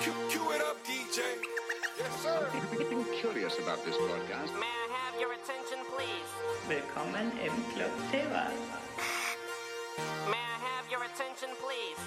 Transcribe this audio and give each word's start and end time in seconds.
Cue, 0.00 0.12
cue 0.28 0.54
it 0.54 0.60
up, 0.62 0.76
DJ. 0.84 1.22
Yes, 1.98 2.22
sir. 2.22 2.48
Getting 2.78 3.04
curious 3.20 3.58
about 3.58 3.84
this 3.84 3.96
broadcast. 3.96 4.52
May 4.54 4.66
I 4.66 4.88
have 4.94 5.18
your 5.20 5.32
attention, 5.32 5.78
please? 5.94 6.28
Willkommen 6.68 7.32
im 7.44 7.52
Club 7.74 7.90
Teva. 8.10 8.46
May 10.30 10.38
I 10.38 10.58
have 10.62 10.88
your 10.90 11.02
attention, 11.04 11.50
please? 11.58 11.98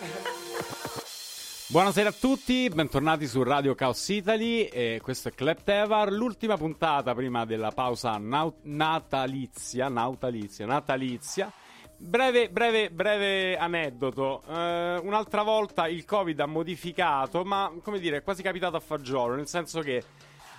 Buonasera 1.68 2.10
a 2.10 2.12
tutti, 2.12 2.68
bentornati 2.68 3.26
su 3.26 3.42
Radio 3.42 3.74
Chaos 3.74 4.08
Italy 4.08 4.64
e 4.64 5.00
questo 5.02 5.28
è 5.28 5.32
Club 5.32 5.62
Tevar, 5.64 6.12
l'ultima 6.12 6.56
puntata 6.56 7.14
prima 7.14 7.44
della 7.44 7.70
pausa 7.72 8.16
nau- 8.18 8.60
natalizia, 8.62 9.88
natalizia, 9.88 10.66
natalizia. 10.66 11.52
Breve, 11.96 12.50
breve, 12.50 12.90
breve 12.90 13.56
aneddoto. 13.56 14.42
Eh, 14.48 15.00
un'altra 15.02 15.42
volta 15.42 15.86
il 15.86 16.04
Covid 16.04 16.38
ha 16.40 16.46
modificato, 16.46 17.44
ma 17.44 17.72
come 17.82 17.98
dire, 17.98 18.18
è 18.18 18.22
quasi 18.22 18.42
capitato 18.42 18.76
a 18.76 18.80
fagiolo, 18.80 19.34
nel 19.34 19.46
senso 19.46 19.80
che 19.80 20.02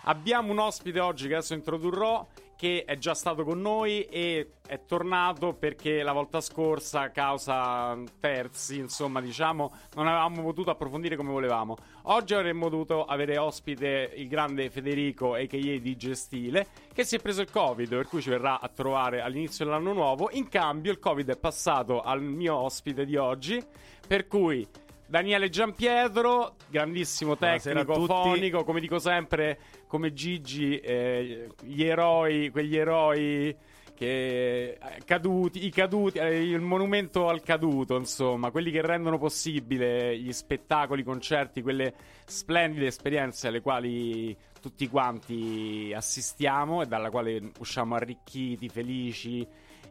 abbiamo 0.04 0.52
un 0.52 0.60
ospite 0.60 1.00
oggi 1.00 1.28
che 1.28 1.36
adesso 1.36 1.54
introdurrò 1.54 2.26
che 2.56 2.84
è 2.86 2.98
già 2.98 3.14
stato 3.14 3.44
con 3.44 3.60
noi 3.60 4.04
e 4.04 4.52
è 4.66 4.86
tornato 4.86 5.54
perché 5.54 6.02
la 6.02 6.14
volta 6.14 6.42
scorsa, 6.42 7.12
causa 7.12 7.98
terzi, 8.20 8.80
insomma, 8.80 9.22
diciamo, 9.22 9.72
non 9.96 10.08
avevamo 10.08 10.42
potuto 10.42 10.72
approfondire 10.72 11.16
come 11.16 11.32
volevamo. 11.32 11.76
Oggi 12.04 12.34
avremmo 12.34 12.70
dovuto 12.70 13.06
avere 13.06 13.38
ospite 13.38 14.12
il 14.16 14.28
grande 14.28 14.70
Federico, 14.70 15.34
a.k.a. 15.34 15.58
di 15.58 15.96
Gestile, 15.96 16.68
che 16.94 17.04
si 17.04 17.16
è 17.16 17.20
preso 17.20 17.42
il 17.42 17.52
Covid, 17.52 17.90
per 17.90 18.08
cui 18.08 18.22
ci 18.22 18.30
verrà 18.30 18.60
a 18.60 18.70
trovare 18.70 19.22
all'inizio 19.22 19.66
dell'anno 19.66 19.94
nuovo. 19.94 20.30
In 20.32 20.48
cambio, 20.48 20.92
il 20.92 21.00
Covid 21.00 21.30
è 21.30 21.38
passato 21.38 22.02
al 22.02 22.22
mio 22.22 22.56
ospite 22.56 23.06
di 23.06 23.16
oggi, 23.16 23.64
per 24.08 24.28
cui 24.28 24.68
Daniele 25.08 25.50
Giampietro, 25.50 26.56
grandissimo 26.68 27.38
tecnico, 27.38 28.06
fonico, 28.06 28.64
come 28.64 28.80
dico 28.80 28.98
sempre, 28.98 29.60
come 29.88 30.14
Gigi, 30.14 30.78
eh, 30.80 31.50
gli 31.62 31.84
eroi, 31.84 32.50
quegli 32.50 32.76
eroi 32.76 33.56
che 33.96 34.72
eh, 34.72 34.78
caduti, 35.06 35.66
i 35.66 35.70
caduti, 35.70 36.18
eh, 36.18 36.42
il 36.42 36.60
monumento 36.60 37.30
al 37.30 37.42
caduto, 37.42 37.96
insomma, 37.96 38.52
quelli 38.52 38.72
che 38.72 38.82
rendono 38.82 39.18
possibile 39.18 40.18
gli 40.18 40.32
spettacoli, 40.34 41.02
i 41.02 41.06
concerti, 41.06 41.62
quelle 41.62 41.94
splendide 42.26 42.88
esperienze 42.88 43.48
alle 43.48 43.62
quali 43.62 44.36
tutti 44.60 44.88
quanti 44.88 45.94
assistiamo 45.96 46.82
e 46.82 46.88
dalla 46.88 47.10
quale 47.10 47.52
usciamo 47.60 47.96
arricchiti, 47.96 48.68
felici 48.70 49.48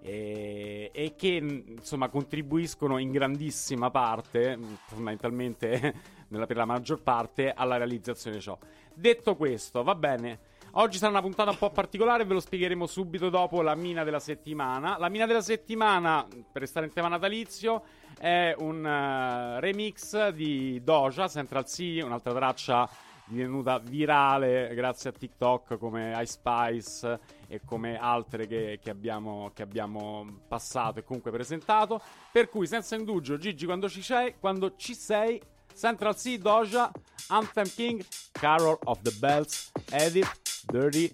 e, 0.06 0.90
e 0.92 1.14
che 1.16 1.28
insomma 1.28 2.10
contribuiscono 2.10 2.98
in 2.98 3.10
grandissima 3.10 3.90
parte, 3.90 4.58
fondamentalmente 4.86 5.94
nella- 6.28 6.44
per 6.44 6.56
la 6.56 6.66
maggior 6.66 7.00
parte, 7.00 7.50
alla 7.50 7.78
realizzazione 7.78 8.36
di 8.36 8.42
ciò. 8.42 8.58
Detto 8.92 9.34
questo, 9.34 9.82
va 9.82 9.94
bene. 9.94 10.52
Oggi 10.72 10.98
sarà 10.98 11.10
una 11.10 11.22
puntata 11.22 11.50
un 11.50 11.56
po' 11.56 11.70
particolare, 11.70 12.24
ve 12.26 12.34
lo 12.34 12.40
spiegheremo 12.40 12.86
subito 12.86 13.30
dopo 13.30 13.62
la 13.62 13.74
mina 13.74 14.04
della 14.04 14.18
settimana. 14.18 14.98
La 14.98 15.08
mina 15.08 15.24
della 15.24 15.40
settimana, 15.40 16.26
per 16.52 16.60
restare 16.60 16.84
in 16.84 16.92
tema 16.92 17.08
natalizio, 17.08 17.84
è 18.18 18.54
un 18.58 18.84
eh, 18.84 19.60
remix 19.60 20.28
di 20.30 20.82
Doja, 20.84 21.28
Central 21.28 21.64
C, 21.64 22.00
un'altra 22.04 22.34
traccia 22.34 22.90
divenuta 23.26 23.78
virale 23.78 24.74
grazie 24.74 25.10
a 25.10 25.12
TikTok 25.12 25.78
come 25.78 26.12
Ice 26.20 26.26
Spice 26.26 27.20
e 27.54 27.60
come 27.64 27.96
altre 27.96 28.46
che, 28.46 28.78
che 28.82 28.90
abbiamo, 28.90 29.50
che 29.54 29.62
abbiamo 29.62 30.40
passato 30.48 30.98
e 30.98 31.04
comunque 31.04 31.30
presentato. 31.30 32.00
Per 32.32 32.48
cui, 32.48 32.66
senza 32.66 32.96
indugio, 32.96 33.38
Gigi, 33.38 33.64
quando 33.64 33.88
ci 33.88 34.02
sei, 34.02 34.34
quando 34.38 34.74
ci 34.76 34.94
sei 34.94 35.40
Central 35.74 36.16
C, 36.16 36.36
Doja, 36.38 36.90
Anthem 37.28 37.68
King, 37.74 38.04
Carol 38.32 38.78
of 38.84 39.00
the 39.02 39.12
Bells, 39.18 39.70
Edit, 39.90 40.28
Dirty 40.66 41.10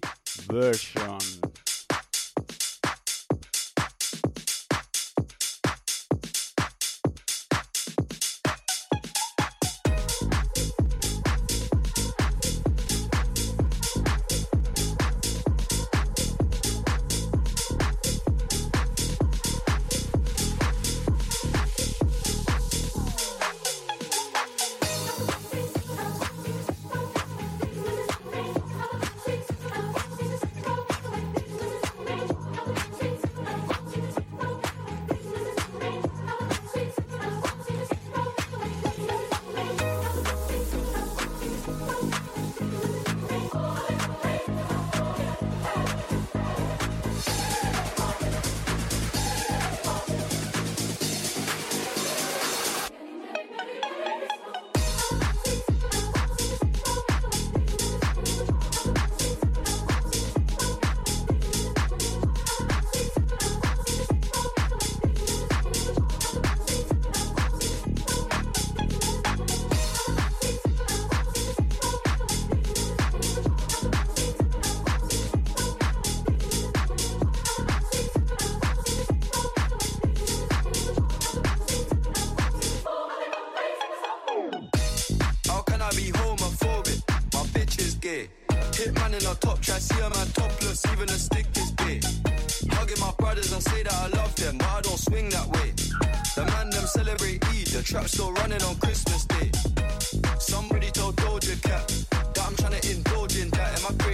Version. 0.47 1.50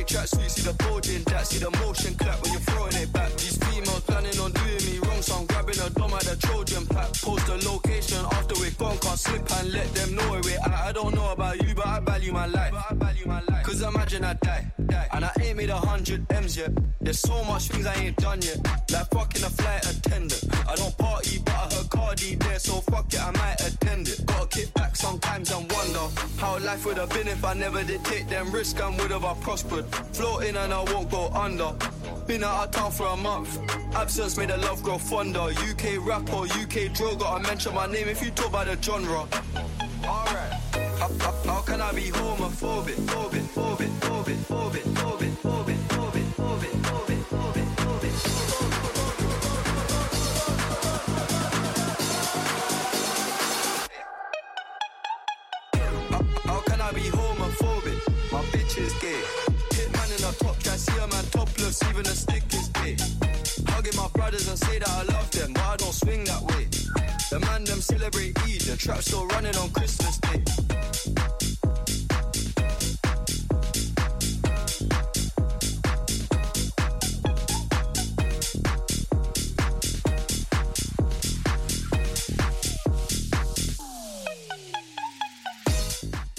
That. 0.07 0.13
In 0.13 0.16
track 0.16 0.28
suit, 0.28 0.51
see 0.51 0.62
the 0.63 0.73
bulge 0.84 1.09
in 1.09 1.23
that, 1.23 1.47
see 1.47 1.59
the 1.59 1.72
motion 1.79 2.16
clap 2.16 2.41
when 2.44 2.53
you're 2.53 2.62
throwing 2.62 2.95
it 2.95 3.12
back. 3.13 3.31
These 3.34 3.57
females 3.57 4.01
planning 4.01 4.40
on 4.40 4.51
doing 4.51 4.85
me 4.85 5.00
wrong, 5.00 5.22
so 5.22 5.35
I'm 5.35 5.45
grabbing 5.45 5.79
a 5.79 5.90
dome 5.90 6.13
at 6.13 6.23
the 6.23 6.35
Trojan 6.35 6.85
pack. 6.88 7.13
Post 7.13 7.47
the 7.47 7.69
location 7.69 8.25
after 8.31 8.56
we're 8.56 8.72
gone, 8.72 8.97
can't 9.00 9.19
slip 9.19 9.51
and 9.59 9.72
let 9.72 9.94
them 9.94 10.16
know 10.16 10.31
where 10.31 10.41
we're 10.41 10.59
at. 10.59 10.72
I 10.72 10.91
don't 10.91 11.13
know 11.13 11.31
about 11.31 11.62
you, 11.62 11.73
but 11.75 11.85
I 11.85 12.00
value 12.00 12.31
my 12.31 12.46
life. 12.47 12.73
Cause 13.63 13.81
imagine 13.81 14.23
I 14.23 14.34
die, 14.34 14.72
and 15.13 15.25
I 15.25 15.31
ain't 15.41 15.57
made 15.57 15.69
a 15.69 15.78
hundred 15.78 16.25
M's 16.31 16.56
yet. 16.56 16.72
There's 17.01 17.19
so 17.19 17.44
much 17.44 17.67
things 17.67 17.85
I 17.85 17.96
ain't 17.96 18.17
done 18.17 18.41
yet, 18.41 18.57
like 18.91 19.09
fucking 19.12 19.44
a 19.44 19.50
flight 19.50 19.85
attendant. 19.85 20.44
I 20.67 20.75
don't 20.75 20.97
party, 20.97 21.40
but 21.44 21.53
I 21.53 21.75
heard 21.75 21.90
Cardi 21.90 22.35
there, 22.35 22.59
so 22.59 22.79
fuck 22.81 23.13
it, 23.13 23.22
I 23.22 23.31
might 23.31 23.59
attend 23.59 24.07
it. 24.07 24.25
Gotta 24.25 24.47
kick 24.47 24.73
back 24.73 24.96
sometimes 24.96 25.52
and 25.52 25.70
wonder 25.72 26.08
how 26.37 26.59
life 26.59 26.85
would 26.85 26.97
have 26.97 27.09
been 27.09 27.28
if 27.28 27.43
I 27.43 27.53
never 27.53 27.84
did 27.84 28.03
take 28.05 28.29
them 28.29 28.52
risks 28.52 28.79
and 28.79 28.97
would 28.99 29.11
have 29.11 29.26
I 29.26 29.34
prospered. 29.35 29.85
Floating 30.14 30.55
and 30.55 30.73
I 30.73 30.84
won't 30.91 31.09
go 31.09 31.29
under. 31.29 31.73
Been 32.28 32.44
out 32.44 32.66
of 32.66 32.72
town 32.72 32.91
for 32.91 33.08
a 33.08 33.17
month. 33.17 33.59
Absence 33.96 34.38
made 34.38 34.49
the 34.49 34.58
love 34.58 34.84
grow 34.84 34.97
fonder. 34.97 35.40
UK 35.40 35.97
rapper, 36.05 36.44
UK 36.44 36.91
droga. 36.94 37.26
I 37.35 37.40
mention 37.41 37.73
my 37.73 37.88
name 37.88 38.08
if 38.08 38.23
you 38.23 38.32
talk 38.32 38.49
about 38.49 38.67
the 38.67 38.78
genre. 38.82 39.28
Alright. 40.03 40.53
How, 40.99 41.09
how, 41.20 41.32
how 41.46 41.61
can 41.61 41.82
I 41.82 41.91
be 41.94 42.09
homophobic? 42.11 42.96
Phobic, 43.08 43.47
phobic, 43.55 43.90
phobic, 44.02 44.38
phobic, 44.49 44.84
phobic, 44.96 45.35
phobic, 45.44 45.78
phobic, 45.88 46.26
phobic, 46.35 46.76
phobic, 46.84 47.23
phobic, 47.32 47.70
phobic. 47.78 48.16
How, 56.09 56.23
how 56.52 56.59
can 56.61 56.82
I 56.82 56.91
be 56.91 57.02
homophobic? 57.02 58.32
My 58.32 58.41
bitch 58.52 58.78
is 58.79 58.93
gay. 59.02 59.56
A 60.97 61.08
man 61.08 61.26
topless, 61.26 61.84
even 61.90 62.05
a 62.08 62.16
stick 62.16 62.44
is 62.53 62.67
gay. 62.70 62.97
Hugging 63.67 63.96
my 63.96 64.08
brothers 64.14 64.47
and 64.47 64.58
say 64.58 64.79
that 64.79 64.90
I 64.90 65.03
love 65.03 65.29
them, 65.32 65.53
but 65.53 65.64
I 65.64 65.76
don't 65.78 65.94
swing 65.94 66.23
that 66.23 66.41
way. 66.41 66.66
The 67.29 67.40
man 67.40 67.64
them 67.66 67.82
celebrate 67.82 68.38
Eid, 68.40 68.61
the 68.61 68.76
trap 68.78 69.02
still 69.02 69.28
running 69.28 69.55
on 69.58 69.70
Christmas 69.70 70.17
Day. 70.17 71.36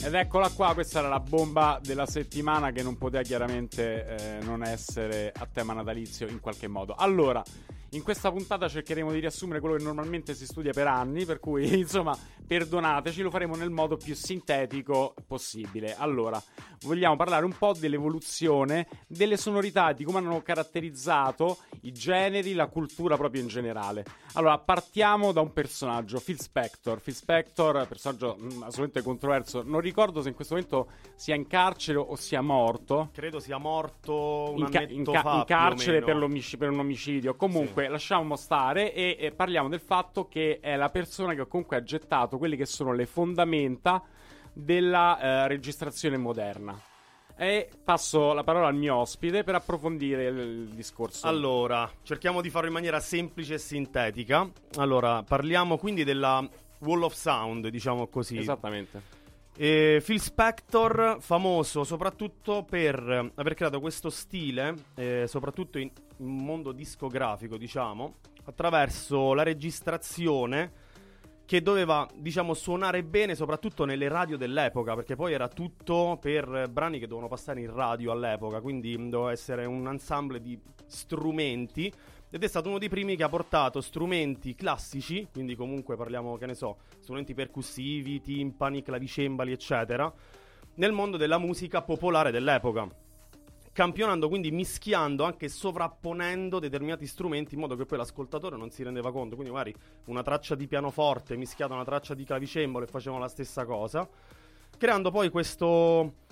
Ed 0.09 0.15
eccola 0.15 0.49
qua, 0.49 0.73
questa 0.73 1.01
era 1.01 1.09
la 1.09 1.21
bomba 1.21 1.79
della 1.83 2.07
settimana 2.07 2.71
che 2.71 2.83
non 2.83 2.97
poteva 2.97 3.23
chiaramente 3.23 4.39
eh, 4.39 4.43
non 4.43 4.65
essere 4.65 5.31
a 5.37 5.47
tema 5.47 5.75
natalizio 5.75 6.27
in 6.29 6.41
qualche 6.41 6.67
modo. 6.67 6.95
Allora, 6.95 7.43
in 7.93 8.03
questa 8.03 8.31
puntata 8.31 8.69
cercheremo 8.69 9.11
di 9.13 9.21
riassumere 9.21 9.61
quello 9.61 9.77
che 9.77 9.83
normalmente 9.83 10.35
si 10.35 10.45
studia 10.45 10.73
per 10.73 10.87
anni, 10.87 11.25
per 11.25 11.41
cui 11.41 11.73
insomma, 11.79 12.17
perdonateci, 12.47 13.23
lo 13.23 13.31
faremo 13.31 13.57
nel 13.57 13.71
modo 13.71 13.97
più 13.97 14.15
sintetico 14.15 15.15
possibile. 15.27 15.95
Allora, 15.97 16.43
vogliamo 16.83 17.17
parlare 17.17 17.47
un 17.47 17.57
po' 17.57 17.73
dell'evoluzione 17.73 18.87
delle 19.07 19.39
sonorità, 19.39 19.93
di 19.93 20.05
come 20.05 20.19
hanno 20.19 20.43
caratterizzato 20.43 21.59
i 21.83 21.93
generi, 21.93 22.53
la 22.53 22.67
cultura 22.67 23.17
proprio 23.17 23.41
in 23.41 23.49
generale. 23.49 24.05
Allora, 24.35 24.59
partiamo 24.59 25.33
da 25.33 25.41
un 25.41 25.53
personaggio, 25.55 26.21
Phil 26.21 26.39
Spector. 26.39 27.01
Phil 27.01 27.15
Spector, 27.15 27.87
personaggio 27.89 28.37
mh, 28.39 28.47
assolutamente 28.65 29.03
controverso, 29.03 29.63
non 29.65 29.81
ricordo 29.81 29.97
se 30.23 30.29
in 30.29 30.35
questo 30.35 30.55
momento 30.55 30.91
sia 31.17 31.35
in 31.35 31.47
carcere 31.49 31.99
o 31.99 32.15
sia 32.15 32.41
morto. 32.41 33.09
Credo 33.13 33.41
sia 33.41 33.59
morto 33.59 34.53
un 34.53 34.61
In, 34.61 34.69
ca- 34.71 34.83
in 34.83 35.05
ca- 35.05 35.23
fa, 35.23 35.35
in 35.35 35.45
carcere 35.45 36.01
per, 36.01 36.17
per 36.59 36.71
un 36.71 36.79
omicidio. 36.79 37.35
Comunque, 37.35 37.89
lasciamo 37.89 38.37
stare 38.37 38.95
e, 38.95 39.17
e 39.19 39.33
parliamo 39.33 39.69
del 39.69 39.81
fatto 39.81 40.29
che 40.29 40.61
è 40.61 40.77
la 40.77 40.89
persona 40.91 41.35
che 41.35 41.47
comunque 41.49 41.77
ha 41.77 41.83
gettato 41.83 42.39
quelle 42.39 42.55
che 42.55 42.67
sono 42.67 42.93
le 42.93 43.07
fondamenta 43.07 44.03
della 44.53 45.21
eh, 45.21 45.49
registrazione 45.49 46.17
moderna. 46.17 46.81
E 47.37 47.69
passo 47.85 48.33
la 48.33 48.43
parola 48.43 48.67
al 48.67 48.75
mio 48.75 48.97
ospite 48.97 49.45
per 49.45 49.55
approfondire 49.55 50.27
il, 50.27 50.39
il 50.39 50.69
discorso. 50.75 51.27
Allora, 51.27 51.89
cerchiamo 52.03 52.41
di 52.41 52.51
farlo 52.51 52.69
in 52.69 52.75
maniera 52.75 52.99
semplice 53.01 53.55
e 53.55 53.59
sintetica. 53.59 54.49
Allora, 54.77 55.23
parliamo 55.23 55.77
quindi 55.77 56.03
della 56.03 56.49
Wall 56.81 57.03
of 57.03 57.15
Sound, 57.15 57.69
diciamo 57.69 58.07
così. 58.09 58.39
Esattamente. 58.39 59.18
E 59.61 60.01
Phil 60.05 60.21
Spector, 60.21 61.17
famoso 61.19 61.83
soprattutto 61.83 62.63
per 62.63 63.33
aver 63.35 63.55
creato 63.55 63.81
questo 63.81 64.09
stile, 64.09 64.73
eh, 64.95 65.25
soprattutto 65.27 65.81
in, 65.81 65.91
in 66.19 66.27
mondo 66.29 66.71
discografico, 66.71 67.57
diciamo, 67.57 68.19
attraverso 68.45 69.35
la 69.35 69.43
registrazione 69.43 70.87
che 71.45 71.61
doveva, 71.61 72.07
diciamo, 72.15 72.55
suonare 72.55 73.03
bene 73.03 73.35
soprattutto 73.35 73.85
nelle 73.85 74.07
radio 74.07 74.37
dell'epoca, 74.37 74.95
perché 74.95 75.17
poi 75.17 75.33
era 75.33 75.49
tutto 75.49 76.19
per 76.21 76.69
brani 76.71 77.01
che 77.01 77.09
dovevano 77.09 77.27
passare 77.27 77.61
in 77.61 77.75
radio 77.75 78.13
all'epoca, 78.13 78.61
quindi 78.61 78.95
doveva 79.09 79.33
essere 79.33 79.65
un 79.65 79.89
ensemble 79.89 80.41
di 80.41 80.57
strumenti 80.87 81.93
ed 82.31 82.43
è 82.43 82.47
stato 82.47 82.69
uno 82.69 82.79
dei 82.79 82.89
primi 82.89 83.17
che 83.17 83.23
ha 83.23 83.29
portato 83.29 83.81
strumenti 83.81 84.55
classici, 84.55 85.29
quindi 85.33 85.55
comunque 85.57 85.97
parliamo, 85.97 86.37
che 86.37 86.47
ne 86.47 86.55
so, 86.55 86.79
strumenti 87.01 87.35
percussivi, 87.35 88.21
timpani, 88.21 88.83
clavicembali, 88.83 89.53
eccetera, 89.53 90.13
nel 90.75 90.93
mondo 90.93 91.17
della 91.17 91.39
musica 91.39 91.83
popolare 91.83 92.31
dell'epoca. 92.31 92.87
Campionando, 93.73 94.29
quindi 94.29 94.51
mischiando, 94.51 95.23
anche 95.23 95.49
sovrapponendo 95.49 96.59
determinati 96.59 97.07
strumenti 97.07 97.55
in 97.55 97.61
modo 97.61 97.77
che 97.77 97.87
poi 97.87 97.99
l'ascoltatore 97.99 98.57
non 98.57 98.71
si 98.71 98.83
rendeva 98.83 99.13
conto. 99.13 99.37
Quindi, 99.37 99.53
magari 99.53 99.73
una 100.07 100.23
traccia 100.23 100.57
di 100.57 100.67
pianoforte 100.67 101.37
mischiata 101.37 101.73
a 101.73 101.77
una 101.77 101.85
traccia 101.85 102.15
di 102.15 102.25
clavicembalo 102.25 102.85
e 102.85 102.89
facevano 102.89 103.23
la 103.23 103.29
stessa 103.29 103.65
cosa. 103.65 104.09
Creando 104.77 105.13
poi 105.13 105.29
questo 105.29 106.27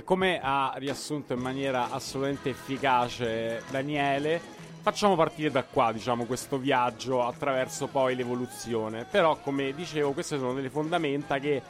Come 0.05 0.39
ha 0.41 0.73
riassunto 0.77 1.33
in 1.33 1.39
maniera 1.39 1.89
assolutamente 1.89 2.51
efficace 2.51 3.63
Daniele, 3.71 4.39
facciamo 4.81 5.15
partire 5.15 5.49
da 5.49 5.63
qua, 5.63 5.91
diciamo, 5.91 6.25
questo 6.25 6.59
viaggio 6.59 7.25
attraverso 7.25 7.87
poi 7.87 8.15
l'evoluzione. 8.15 9.05
Però, 9.09 9.35
come 9.37 9.73
dicevo, 9.73 10.11
queste 10.13 10.37
sono 10.37 10.53
delle 10.53 10.69
fondamenta 10.69 11.39
che 11.39 11.61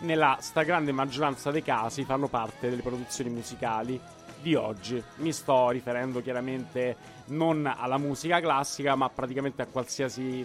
nella 0.00 0.38
stragrande 0.40 0.92
maggioranza 0.92 1.50
dei 1.50 1.62
casi 1.62 2.04
fanno 2.04 2.26
parte 2.26 2.70
delle 2.70 2.82
produzioni 2.82 3.28
musicali 3.28 4.00
di 4.40 4.54
oggi. 4.54 5.00
Mi 5.16 5.32
sto 5.32 5.68
riferendo 5.68 6.22
chiaramente 6.22 6.96
non 7.26 7.66
alla 7.66 7.98
musica 7.98 8.40
classica, 8.40 8.94
ma 8.94 9.10
praticamente 9.10 9.60
a 9.60 9.66
qualsiasi 9.66 10.44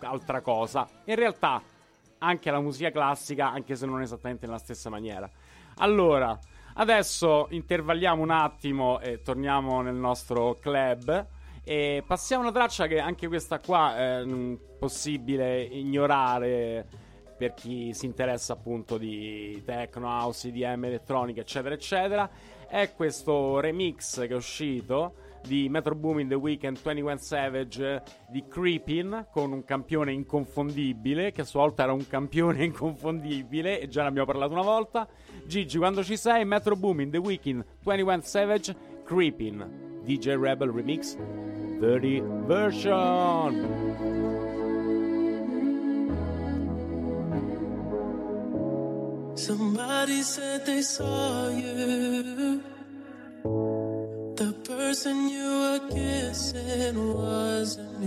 altra 0.00 0.40
cosa. 0.40 0.88
In 1.04 1.16
realtà 1.16 1.60
anche 2.18 2.48
alla 2.48 2.60
musica 2.60 2.92
classica, 2.92 3.50
anche 3.50 3.74
se 3.74 3.84
non 3.84 4.00
esattamente 4.00 4.46
nella 4.46 4.58
stessa 4.58 4.90
maniera. 4.90 5.28
Allora, 5.78 6.38
adesso 6.78 7.46
intervalliamo 7.50 8.22
un 8.22 8.30
attimo 8.30 9.00
e 9.00 9.22
torniamo 9.22 9.80
nel 9.82 9.94
nostro 9.94 10.56
club. 10.60 11.26
E 11.62 12.02
passiamo 12.06 12.42
una 12.42 12.52
traccia 12.52 12.86
che 12.86 12.98
anche 12.98 13.28
questa 13.28 13.60
qua 13.60 13.96
è 13.96 14.24
mm, 14.24 14.54
possibile 14.78 15.62
ignorare 15.62 16.86
per 17.36 17.54
chi 17.54 17.92
si 17.92 18.06
interessa 18.06 18.54
appunto 18.54 18.96
di 18.96 19.62
techno, 19.64 20.08
house, 20.08 20.48
IDM, 20.48 20.84
elettronica, 20.84 21.42
eccetera, 21.42 21.74
eccetera. 21.74 22.30
È 22.66 22.92
questo 22.94 23.60
remix 23.60 24.20
che 24.20 24.28
è 24.28 24.34
uscito 24.34 25.14
di 25.46 25.68
Metro 25.68 25.94
Boomin 25.94 26.28
The 26.28 26.34
Weeknd 26.34 26.78
21 26.80 27.16
Savage 27.18 28.02
di 28.28 28.44
Creepin 28.48 29.26
con 29.30 29.52
un 29.52 29.64
campione 29.64 30.12
inconfondibile 30.12 31.32
che 31.32 31.42
a 31.42 31.44
sua 31.44 31.60
volta 31.60 31.84
era 31.84 31.92
un 31.92 32.06
campione 32.06 32.64
inconfondibile 32.64 33.80
e 33.80 33.88
già 33.88 34.02
ne 34.02 34.08
abbiamo 34.08 34.26
parlato 34.26 34.52
una 34.52 34.62
volta 34.62 35.08
Gigi 35.46 35.78
quando 35.78 36.02
ci 36.02 36.16
sei 36.16 36.44
Metro 36.44 36.76
Boomin 36.76 37.10
The 37.10 37.18
Weeknd 37.18 37.64
21 37.82 38.20
Savage 38.22 38.76
Creepin 39.04 40.02
DJ 40.04 40.36
Rebel 40.36 40.70
Remix 40.70 41.16
30 41.80 42.44
version 42.46 44.16
Somebody 49.38 50.22
said 50.22 50.66
they 50.66 50.82
saw 50.82 51.48
you. 51.48 52.60
The 54.38 54.52
person 54.52 55.28
you 55.28 55.42
were 55.42 55.80
kissing 55.90 57.12
wasn't 57.12 57.97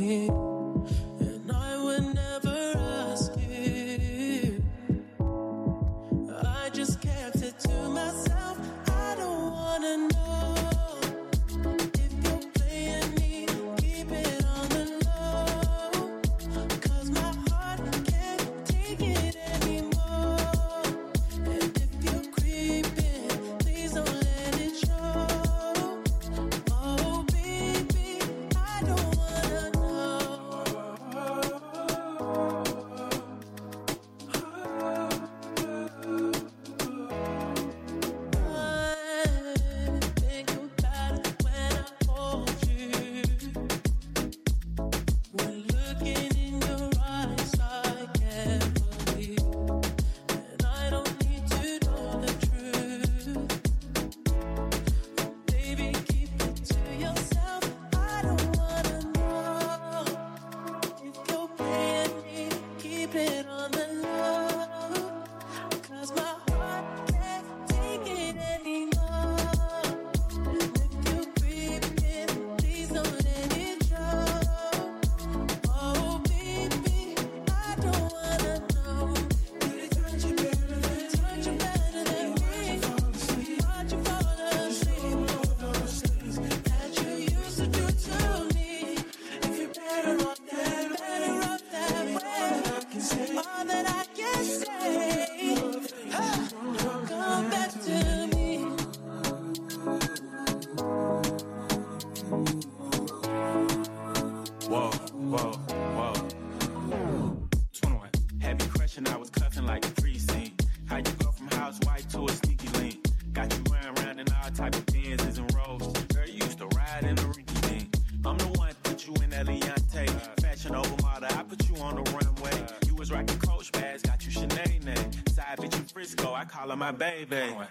my 126.91 126.97
baby. 126.97 127.70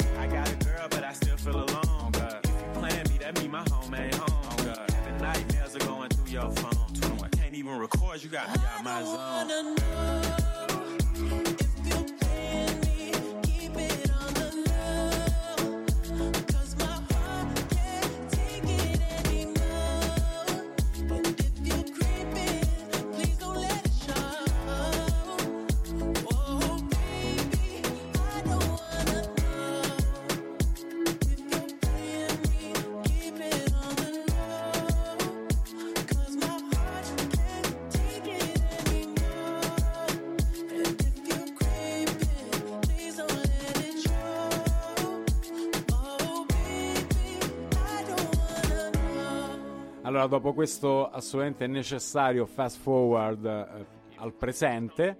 Allora, 50.20 50.36
dopo 50.36 50.52
questo 50.52 51.08
assolutamente 51.08 51.66
necessario 51.66 52.44
fast 52.44 52.78
forward 52.78 53.42
eh, 53.42 53.86
al 54.16 54.34
presente, 54.34 55.16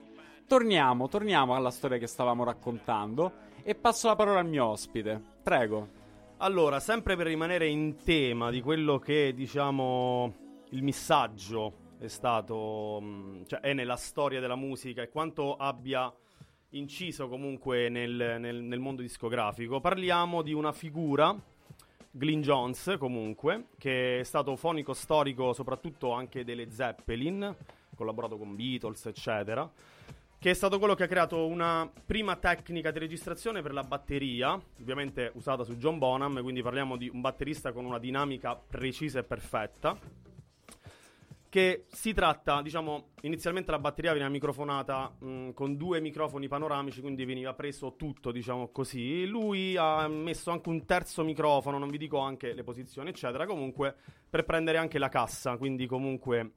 torniamo, 0.46 1.08
torniamo 1.08 1.54
alla 1.54 1.70
storia 1.70 1.96
che 1.96 2.06
stavamo 2.06 2.44
raccontando 2.44 3.32
e 3.62 3.74
passo 3.74 4.08
la 4.08 4.14
parola 4.16 4.40
al 4.40 4.46
mio 4.46 4.66
ospite. 4.66 5.18
Prego. 5.42 5.88
Allora, 6.36 6.80
sempre 6.80 7.16
per 7.16 7.28
rimanere 7.28 7.66
in 7.66 7.96
tema 8.04 8.50
di 8.50 8.60
quello 8.60 8.98
che 8.98 9.32
diciamo 9.32 10.34
il 10.68 10.82
messaggio 10.82 11.94
è 11.98 12.08
stato, 12.08 13.00
mh, 13.00 13.46
cioè 13.46 13.60
è 13.60 13.72
nella 13.72 13.96
storia 13.96 14.38
della 14.38 14.54
musica 14.54 15.00
e 15.00 15.08
quanto 15.08 15.56
abbia 15.56 16.12
inciso 16.72 17.26
comunque 17.26 17.88
nel, 17.88 18.36
nel- 18.38 18.62
nel 18.62 18.80
mondo 18.80 19.00
discografico, 19.00 19.80
parliamo 19.80 20.42
di 20.42 20.52
una 20.52 20.72
figura, 20.72 21.34
Glyn 22.10 22.42
Jones 22.42 22.96
comunque, 22.98 23.66
che 23.78 24.20
è 24.20 24.22
stato 24.22 24.56
fonico 24.56 24.92
storico 24.92 25.52
soprattutto 25.52 26.12
anche 26.12 26.44
delle 26.44 26.70
Zeppelin, 26.70 27.54
collaborato 27.94 28.36
con 28.36 28.56
Beatles, 28.56 29.06
eccetera 29.06 29.70
che 30.40 30.48
è 30.48 30.54
stato 30.54 30.78
quello 30.78 30.94
che 30.94 31.04
ha 31.04 31.06
creato 31.06 31.46
una 31.46 31.86
prima 32.06 32.34
tecnica 32.34 32.90
di 32.90 32.98
registrazione 32.98 33.60
per 33.60 33.74
la 33.74 33.82
batteria, 33.82 34.58
ovviamente 34.80 35.30
usata 35.34 35.64
su 35.64 35.76
John 35.76 35.98
Bonham, 35.98 36.40
quindi 36.40 36.62
parliamo 36.62 36.96
di 36.96 37.10
un 37.12 37.20
batterista 37.20 37.72
con 37.72 37.84
una 37.84 37.98
dinamica 37.98 38.56
precisa 38.56 39.18
e 39.18 39.22
perfetta. 39.22 39.98
Che 41.50 41.86
si 41.88 42.12
tratta, 42.12 42.62
diciamo, 42.62 43.08
inizialmente 43.22 43.72
la 43.72 43.80
batteria 43.80 44.12
veniva 44.12 44.30
microfonata 44.30 45.16
mh, 45.18 45.50
con 45.50 45.76
due 45.76 46.00
microfoni 46.00 46.46
panoramici, 46.46 47.00
quindi 47.00 47.24
veniva 47.24 47.52
preso 47.54 47.96
tutto, 47.96 48.30
diciamo 48.30 48.68
così. 48.68 49.26
Lui 49.26 49.76
ha 49.76 50.06
messo 50.06 50.52
anche 50.52 50.68
un 50.68 50.84
terzo 50.86 51.24
microfono, 51.24 51.76
non 51.76 51.90
vi 51.90 51.98
dico 51.98 52.18
anche 52.18 52.54
le 52.54 52.62
posizioni, 52.62 53.08
eccetera, 53.08 53.46
comunque 53.46 53.96
per 54.30 54.44
prendere 54.44 54.78
anche 54.78 55.00
la 55.00 55.08
cassa, 55.08 55.56
quindi 55.56 55.86
comunque 55.86 56.52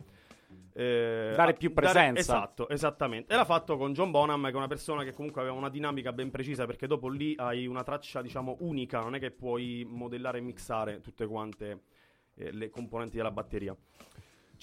eh, 0.74 1.34
Dare 1.36 1.54
più 1.54 1.74
presenza. 1.74 2.20
esatto, 2.20 2.70
esattamente. 2.70 3.34
E 3.34 3.36
l'ha 3.36 3.46
fatto 3.46 3.78
con 3.78 3.94
John 3.94 4.12
Bonham, 4.12 4.46
che 4.46 4.52
è 4.52 4.56
una 4.56 4.68
persona 4.68 5.04
che 5.04 5.14
comunque 5.14 5.42
aveva 5.42 5.56
una 5.56 5.70
dinamica 5.70 6.14
ben 6.14 6.30
precisa, 6.30 6.66
perché 6.66 6.88
dopo 6.88 7.10
lì 7.10 7.34
hai 7.38 7.66
una 7.66 7.84
traccia, 7.84 8.22
diciamo, 8.22 8.58
unica, 8.60 9.00
non 9.00 9.16
è 9.16 9.20
che 9.20 9.32
puoi 9.32 9.86
modellare 9.88 10.38
e 10.38 10.42
mixare 10.42 11.02
tutte 11.02 11.26
quante 11.26 11.82
eh, 12.36 12.52
le 12.52 12.70
componenti 12.70 13.18
della 13.18 13.32
batteria. 13.32 13.76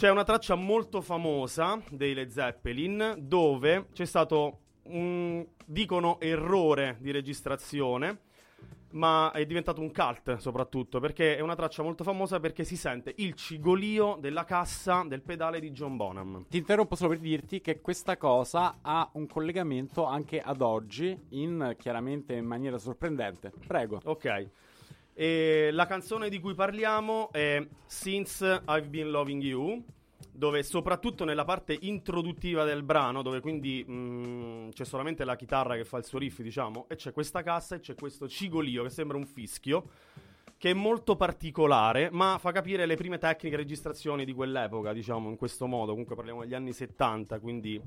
C'è 0.01 0.09
una 0.09 0.25
traccia 0.25 0.55
molto 0.55 1.03
famosa 1.03 1.79
dei 1.91 2.15
Led 2.15 2.31
Zeppelin 2.31 3.17
dove 3.19 3.89
c'è 3.93 4.07
stato 4.07 4.61
un, 4.85 5.47
dicono, 5.67 6.19
errore 6.21 6.97
di 7.01 7.11
registrazione, 7.11 8.21
ma 8.93 9.31
è 9.33 9.45
diventato 9.45 9.83
un 9.83 9.93
cult 9.93 10.39
soprattutto 10.39 11.01
perché 11.01 11.37
è 11.37 11.41
una 11.41 11.55
traccia 11.55 11.83
molto 11.83 12.03
famosa 12.03 12.41
perché 12.41 12.65
si 12.65 12.79
sente 12.79 13.13
il 13.19 13.35
cigolio 13.35 14.17
della 14.19 14.45
cassa 14.45 15.05
del 15.07 15.21
pedale 15.21 15.61
di 15.61 15.71
John 15.71 15.99
Bonham. 15.99 16.47
Ti 16.49 16.57
interrompo 16.57 16.95
solo 16.95 17.11
per 17.11 17.19
dirti 17.19 17.61
che 17.61 17.83
questa 17.83 18.17
cosa 18.17 18.79
ha 18.81 19.07
un 19.13 19.27
collegamento 19.27 20.07
anche 20.07 20.41
ad 20.41 20.63
oggi, 20.63 21.15
in 21.33 21.77
chiaramente 21.79 22.33
in 22.33 22.47
maniera 22.47 22.79
sorprendente. 22.79 23.53
Prego. 23.67 24.01
Ok. 24.05 24.49
E 25.21 25.69
la 25.73 25.85
canzone 25.85 26.31
di 26.31 26.41
cui 26.41 26.55
parliamo 26.55 27.31
è 27.31 27.63
Since 27.85 28.63
I've 28.67 28.89
Been 28.89 29.11
Loving 29.11 29.43
You, 29.43 29.85
dove 30.33 30.63
soprattutto 30.63 31.27
nella 31.27 31.45
parte 31.45 31.77
introduttiva 31.79 32.65
del 32.65 32.83
brano, 32.83 33.21
dove 33.21 33.41
quindi 33.41 33.85
mm, 33.87 34.71
c'è 34.71 34.87
solamente 34.87 35.27
la 35.27 35.37
chitarra 35.37 35.77
che 35.77 35.85
fa 35.85 35.99
il 35.99 36.07
suo 36.07 36.19
riff, 36.19 36.41
diciamo, 36.41 36.87
e 36.89 36.97
c'è 36.97 37.13
questa 37.13 37.43
cassa 37.43 37.75
e 37.75 37.81
c'è 37.81 37.95
questo 37.97 38.27
cigolio 38.27 38.83
che 38.83 38.89
sembra 38.89 39.19
un 39.19 39.27
fischio, 39.27 39.91
che 40.57 40.71
è 40.71 40.73
molto 40.73 41.17
particolare, 41.17 42.09
ma 42.11 42.39
fa 42.41 42.51
capire 42.51 42.87
le 42.87 42.97
prime 42.97 43.19
tecniche 43.19 43.57
di 43.57 43.63
registrazione 43.63 44.25
di 44.25 44.33
quell'epoca, 44.33 44.95
diciamo, 44.95 45.29
in 45.29 45.37
questo 45.37 45.67
modo. 45.67 45.91
Comunque 45.91 46.17
parliamo 46.17 46.41
degli 46.41 46.55
anni 46.55 46.73
70, 46.73 47.41
quindi 47.41 47.79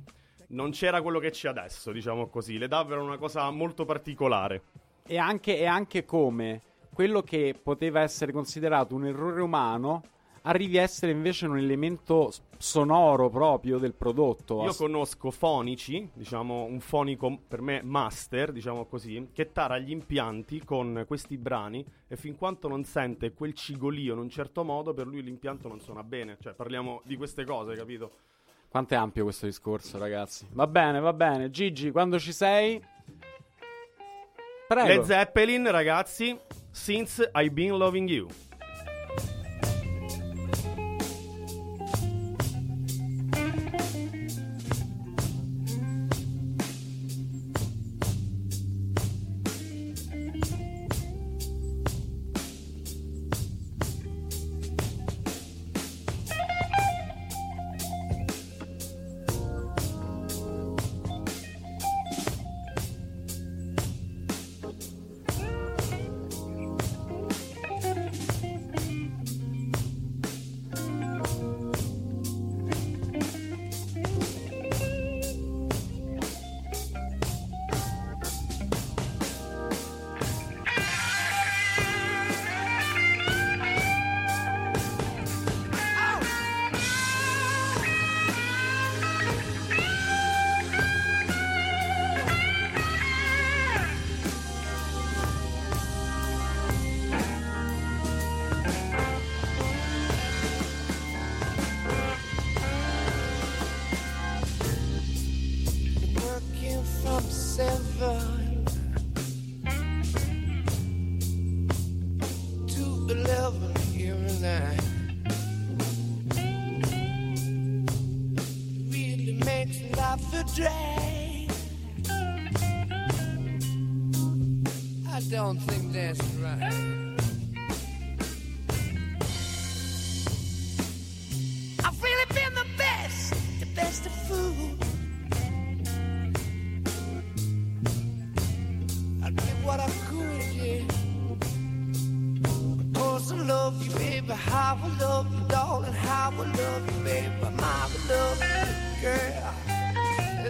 non 0.50 0.70
c'era 0.70 1.02
quello 1.02 1.18
che 1.18 1.32
c'è 1.32 1.50
adesso, 1.50 1.92
diciamo 1.92 2.28
così. 2.28 2.60
Le 2.60 2.68
davvero 2.68 3.02
una 3.02 3.18
cosa 3.18 3.50
molto 3.50 3.86
particolare. 3.86 4.62
E 5.08 5.18
anche, 5.18 5.58
e 5.58 5.66
anche 5.66 6.06
come 6.06 6.62
quello 6.93 7.21
che 7.21 7.55
poteva 7.62 8.01
essere 8.01 8.31
considerato 8.31 8.95
un 8.95 9.05
errore 9.05 9.41
umano 9.41 10.03
arrivi 10.43 10.77
a 10.77 10.81
essere 10.81 11.12
invece 11.12 11.45
un 11.47 11.57
elemento 11.57 12.31
sonoro 12.57 13.29
proprio 13.29 13.77
del 13.77 13.93
prodotto. 13.93 14.63
Io 14.63 14.73
conosco 14.73 15.31
fonici, 15.31 16.09
diciamo 16.13 16.63
un 16.63 16.79
fonico 16.79 17.39
per 17.47 17.62
me 17.62 17.81
master, 17.81 18.51
diciamo 18.51 18.85
così, 18.85 19.29
che 19.33 19.51
tara 19.51 19.77
gli 19.77 19.91
impianti 19.91 20.63
con 20.63 21.03
questi 21.07 21.38
brani 21.38 21.85
e 22.07 22.15
fin 22.15 22.35
quanto 22.35 22.67
non 22.67 22.83
sente 22.83 23.33
quel 23.33 23.53
cigolio 23.53 24.13
in 24.13 24.19
un 24.19 24.29
certo 24.29 24.63
modo, 24.63 24.93
per 24.93 25.07
lui 25.07 25.21
l'impianto 25.21 25.67
non 25.67 25.79
suona 25.79 26.03
bene. 26.03 26.38
Cioè, 26.41 26.53
parliamo 26.53 27.01
di 27.05 27.15
queste 27.15 27.45
cose, 27.45 27.75
capito? 27.75 28.12
Quanto 28.69 28.95
è 28.95 28.97
ampio 28.97 29.23
questo 29.23 29.45
discorso, 29.45 29.97
ragazzi? 29.97 30.47
Va 30.51 30.67
bene, 30.67 31.00
va 31.00 31.13
bene. 31.13 31.51
Gigi, 31.51 31.91
quando 31.91 32.19
ci 32.19 32.33
sei? 32.33 32.81
Prego. 34.67 34.88
Led 34.88 35.01
Zeppelin, 35.03 35.69
ragazzi, 35.69 36.35
Since 36.74 37.22
I've 37.36 37.53
Been 37.53 37.77
Loving 37.77 38.08
You. 38.08 38.30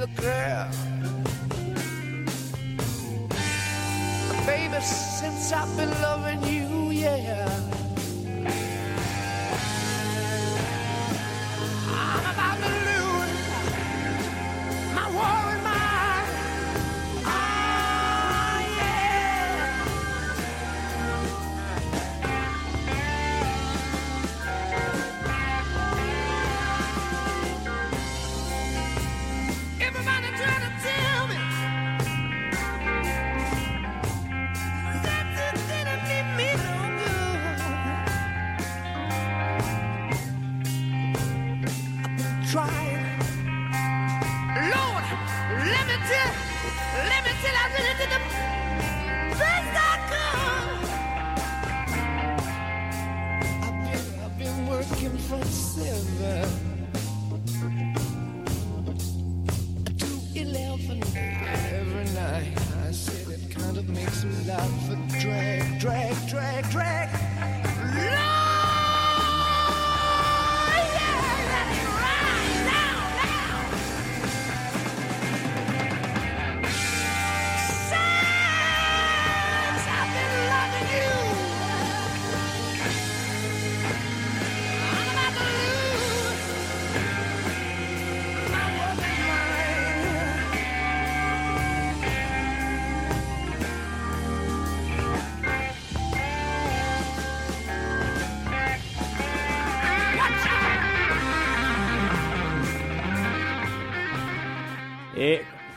Girl. 0.08 0.70
Baby, 4.46 4.82
since 4.82 5.52
I've 5.54 5.78
been 5.78 5.90
loving 6.02 6.44
you, 6.44 6.92
yeah. 6.92 7.73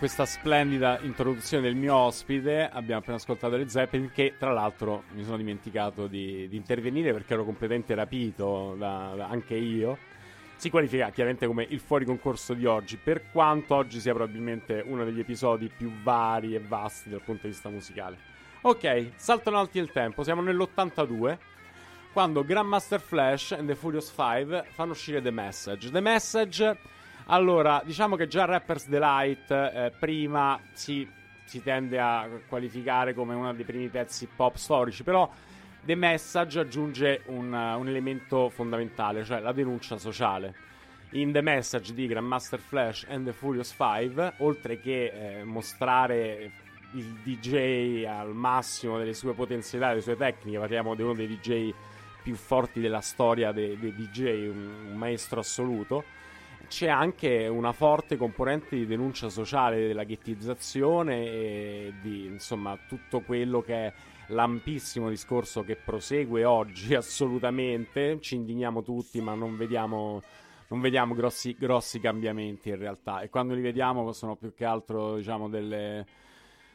Questa 0.06 0.24
splendida 0.24 1.00
introduzione 1.00 1.64
del 1.64 1.74
mio 1.74 1.96
ospite, 1.96 2.70
abbiamo 2.70 3.00
appena 3.00 3.16
ascoltato 3.16 3.56
le 3.56 3.68
Zeppelin, 3.68 4.12
che 4.14 4.34
tra 4.38 4.52
l'altro 4.52 5.02
mi 5.14 5.24
sono 5.24 5.36
dimenticato 5.36 6.06
di, 6.06 6.46
di 6.48 6.54
intervenire 6.54 7.12
perché 7.12 7.32
ero 7.32 7.42
completamente 7.42 7.92
rapito 7.96 8.76
da- 8.78 9.14
da- 9.16 9.26
anche 9.26 9.56
io. 9.56 9.98
Si 10.54 10.70
qualifica 10.70 11.10
chiaramente 11.10 11.48
come 11.48 11.66
il 11.68 11.80
fuori 11.80 12.04
concorso 12.04 12.54
di 12.54 12.66
oggi, 12.66 12.98
per 12.98 13.32
quanto 13.32 13.74
oggi 13.74 13.98
sia 13.98 14.14
probabilmente 14.14 14.80
uno 14.86 15.04
degli 15.04 15.18
episodi 15.18 15.68
più 15.76 15.90
vari 16.04 16.54
e 16.54 16.60
vasti 16.60 17.10
dal 17.10 17.22
punto 17.22 17.42
di 17.42 17.48
vista 17.48 17.68
musicale. 17.68 18.16
Ok, 18.60 19.10
saltano 19.16 19.58
alti 19.58 19.80
il 19.80 19.90
tempo, 19.90 20.22
siamo 20.22 20.40
nell'82 20.40 21.36
quando 22.12 22.44
Grandmaster 22.44 23.00
Flash 23.00 23.50
and 23.50 23.66
the 23.66 23.74
Furious 23.74 24.12
5 24.14 24.66
fanno 24.70 24.92
uscire 24.92 25.20
The 25.20 25.32
Message. 25.32 25.90
The 25.90 26.00
Message, 26.00 26.78
allora, 27.28 27.82
diciamo 27.84 28.14
che 28.14 28.28
già 28.28 28.44
Rapper's 28.44 28.86
Delight 28.86 29.50
eh, 29.50 29.92
prima 29.98 30.60
si, 30.72 31.08
si 31.44 31.62
tende 31.62 31.98
a 31.98 32.28
qualificare 32.48 33.14
come 33.14 33.34
uno 33.34 33.52
dei 33.52 33.64
primi 33.64 33.88
pezzi 33.88 34.28
pop 34.34 34.54
storici, 34.56 35.02
però 35.02 35.28
The 35.82 35.94
Message 35.94 36.60
aggiunge 36.60 37.22
un, 37.26 37.52
un 37.52 37.88
elemento 37.88 38.48
fondamentale, 38.48 39.24
cioè 39.24 39.40
la 39.40 39.52
denuncia 39.52 39.98
sociale. 39.98 40.54
In 41.10 41.32
The 41.32 41.40
Message 41.40 41.94
di 41.94 42.06
Grandmaster 42.06 42.60
Flash 42.60 43.06
and 43.08 43.24
the 43.24 43.32
Furious 43.32 43.74
5, 43.76 44.34
oltre 44.38 44.80
che 44.80 45.38
eh, 45.38 45.44
mostrare 45.44 46.50
il 46.94 47.04
DJ 47.24 48.04
al 48.04 48.34
massimo 48.34 48.98
delle 48.98 49.14
sue 49.14 49.32
potenzialità, 49.34 49.90
delle 49.90 50.02
sue 50.02 50.16
tecniche, 50.16 50.58
parliamo 50.58 50.94
di 50.94 51.02
uno 51.02 51.14
dei 51.14 51.26
DJ 51.26 51.72
più 52.22 52.34
forti 52.34 52.80
della 52.80 53.00
storia 53.00 53.52
dei, 53.52 53.78
dei 53.78 53.94
DJ, 53.94 54.48
un, 54.48 54.90
un 54.90 54.96
maestro 54.96 55.40
assoluto. 55.40 56.04
C'è 56.68 56.88
anche 56.88 57.46
una 57.46 57.72
forte 57.72 58.16
componente 58.16 58.76
di 58.76 58.86
denuncia 58.86 59.28
sociale 59.28 59.86
della 59.86 60.04
ghettizzazione 60.04 61.24
e 61.24 61.94
di 62.02 62.26
insomma 62.26 62.76
tutto 62.88 63.20
quello 63.20 63.60
che 63.60 63.74
è 63.74 63.92
l'ampissimo 64.28 65.08
discorso 65.08 65.62
che 65.62 65.76
prosegue 65.76 66.44
oggi 66.44 66.94
assolutamente. 66.96 68.20
Ci 68.20 68.34
indigniamo 68.34 68.82
tutti, 68.82 69.20
ma 69.20 69.34
non 69.34 69.56
vediamo, 69.56 70.22
non 70.68 70.80
vediamo 70.80 71.14
grossi, 71.14 71.56
grossi 71.58 72.00
cambiamenti 72.00 72.68
in 72.70 72.78
realtà. 72.78 73.20
E 73.20 73.28
quando 73.28 73.54
li 73.54 73.60
vediamo 73.60 74.12
sono 74.12 74.36
più 74.36 74.52
che 74.54 74.64
altro 74.64 75.16
diciamo 75.16 75.48
delle, 75.48 76.06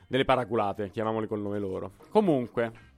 delle 0.07 0.25
paraculate, 0.25 0.89
chiamiamole 0.89 1.27
col 1.27 1.41
nome 1.41 1.59
loro. 1.59 1.91
Comunque, 2.09 2.90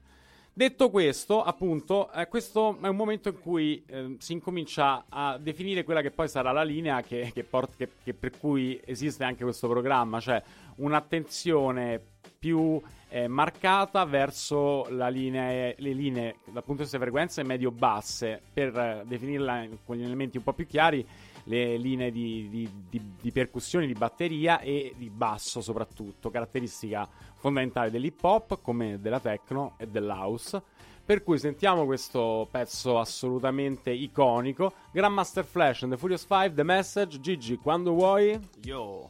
Detto 0.55 0.91
questo, 0.91 1.41
appunto, 1.41 2.11
eh, 2.11 2.27
questo 2.27 2.77
è 2.79 2.87
un 2.87 2.95
momento 2.95 3.29
in 3.29 3.39
cui 3.39 3.83
eh, 3.87 4.17
si 4.19 4.33
incomincia 4.33 5.05
a 5.09 5.39
definire 5.39 5.83
quella 5.83 6.01
che 6.01 6.11
poi 6.11 6.27
sarà 6.27 6.51
la 6.51 6.61
linea 6.61 7.01
che, 7.01 7.31
che 7.33 7.43
port- 7.43 7.75
che- 7.75 7.89
che 8.03 8.13
per 8.13 8.37
cui 8.37 8.79
esiste 8.85 9.23
anche 9.23 9.43
questo 9.43 9.67
programma, 9.67 10.19
cioè 10.19 10.39
un'attenzione 10.75 11.99
più 12.37 12.79
eh, 13.09 13.27
marcata 13.27 14.05
verso 14.05 14.85
la 14.89 15.07
linee- 15.07 15.73
le 15.79 15.91
linee 15.93 16.35
dal 16.45 16.63
punto 16.63 16.73
di 16.73 16.81
vista 16.83 16.97
di 16.97 17.03
frequenze 17.03 17.43
medio-basse, 17.43 18.39
per 18.53 18.77
eh, 18.77 19.03
definirla 19.07 19.67
con 19.83 19.95
gli 19.95 20.03
elementi 20.03 20.37
un 20.37 20.43
po' 20.43 20.53
più 20.53 20.67
chiari, 20.67 21.03
le 21.45 21.77
linee 21.77 22.11
di, 22.11 22.47
di- 22.49 22.69
di- 22.89 23.11
di 23.19 23.31
percussioni, 23.31 23.85
di 23.87 23.93
batteria 23.93 24.59
e 24.59 24.93
di 24.97 25.09
basso 25.09 25.61
soprattutto, 25.61 26.29
caratteristica 26.29 27.07
fondamentale 27.35 27.91
dell'hip 27.91 28.23
hop 28.23 28.59
come 28.61 28.99
della 29.01 29.19
techno 29.19 29.73
e 29.77 29.87
dell'house. 29.87 30.61
Per 31.05 31.21
cui 31.21 31.37
sentiamo 31.37 31.83
questo 31.83 32.47
pezzo 32.49 32.97
assolutamente 32.97 33.91
iconico. 33.91 34.71
Grandmaster 34.91 35.43
Flash 35.43 35.83
and 35.83 35.91
the 35.91 35.97
Furious 35.97 36.21
5, 36.21 36.53
The 36.53 36.63
Message, 36.63 37.19
Gigi, 37.19 37.57
quando 37.57 37.91
vuoi. 37.91 38.39
Yo. 38.61 39.09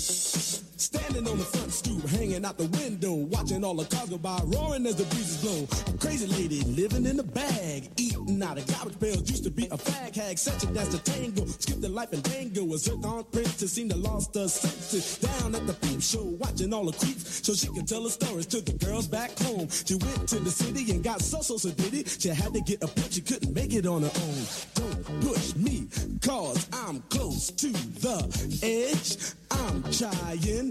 Standing 0.81 1.27
on 1.27 1.37
the 1.37 1.43
front 1.43 1.71
stoop, 1.71 2.03
hanging 2.09 2.43
out 2.43 2.57
the 2.57 2.65
window, 2.65 3.13
watching 3.13 3.63
all 3.63 3.75
the 3.75 3.85
cars 3.85 4.09
go 4.09 4.17
by, 4.17 4.39
roaring 4.45 4.87
as 4.87 4.95
the 4.95 5.03
breeze 5.13 5.37
breezes 5.37 5.67
blow. 5.69 5.93
A 5.93 5.97
crazy 5.99 6.25
lady 6.25 6.61
living 6.61 7.05
in 7.05 7.19
a 7.19 7.23
bag, 7.23 7.91
eating 7.97 8.41
out 8.41 8.57
of 8.57 8.65
garbage 8.65 8.99
pails. 8.99 9.29
Used 9.29 9.43
to 9.43 9.51
be 9.51 9.65
a 9.67 9.77
fag 9.77 10.15
hag, 10.15 10.39
such 10.39 10.63
a 10.63 10.65
dance 10.73 10.89
to 10.89 10.97
tango. 11.03 11.45
Skipped 11.45 11.81
the 11.81 11.89
life 11.89 12.11
and 12.13 12.23
dango. 12.23 12.73
A 12.73 12.79
zircon 12.79 13.23
princess 13.31 13.73
seemed 13.73 13.91
to 13.91 13.97
lost 13.97 14.33
her 14.33 14.47
senses. 14.47 15.19
Down 15.19 15.53
at 15.53 15.67
the 15.67 15.73
peep 15.73 16.01
show, 16.01 16.23
watching 16.39 16.73
all 16.73 16.85
the 16.85 16.97
creeps, 16.97 17.45
so 17.45 17.53
she 17.53 17.67
could 17.67 17.87
tell 17.87 18.03
her 18.03 18.09
stories 18.09 18.47
to 18.47 18.61
the 18.61 18.73
girls 18.83 19.05
back 19.05 19.37
home. 19.37 19.69
She 19.69 19.93
went 19.93 20.27
to 20.29 20.39
the 20.39 20.49
city 20.49 20.89
and 20.91 21.03
got 21.03 21.21
so 21.21 21.41
so 21.41 21.57
so 21.57 21.69
did 21.69 21.93
it. 21.93 22.17
She 22.19 22.29
had 22.29 22.55
to 22.55 22.61
get 22.61 22.83
a 22.83 22.87
push, 22.87 23.13
she 23.13 23.21
couldn't 23.21 23.53
make 23.53 23.71
it 23.75 23.85
on 23.85 24.01
her 24.01 24.11
own. 24.15 24.43
Don't 24.73 25.21
push 25.21 25.55
me, 25.55 25.87
cause 26.23 26.67
I'm 26.73 27.01
close 27.11 27.51
to 27.51 27.67
the 27.67 28.17
edge. 28.63 29.35
I'm 29.51 29.83
trying 29.91 30.70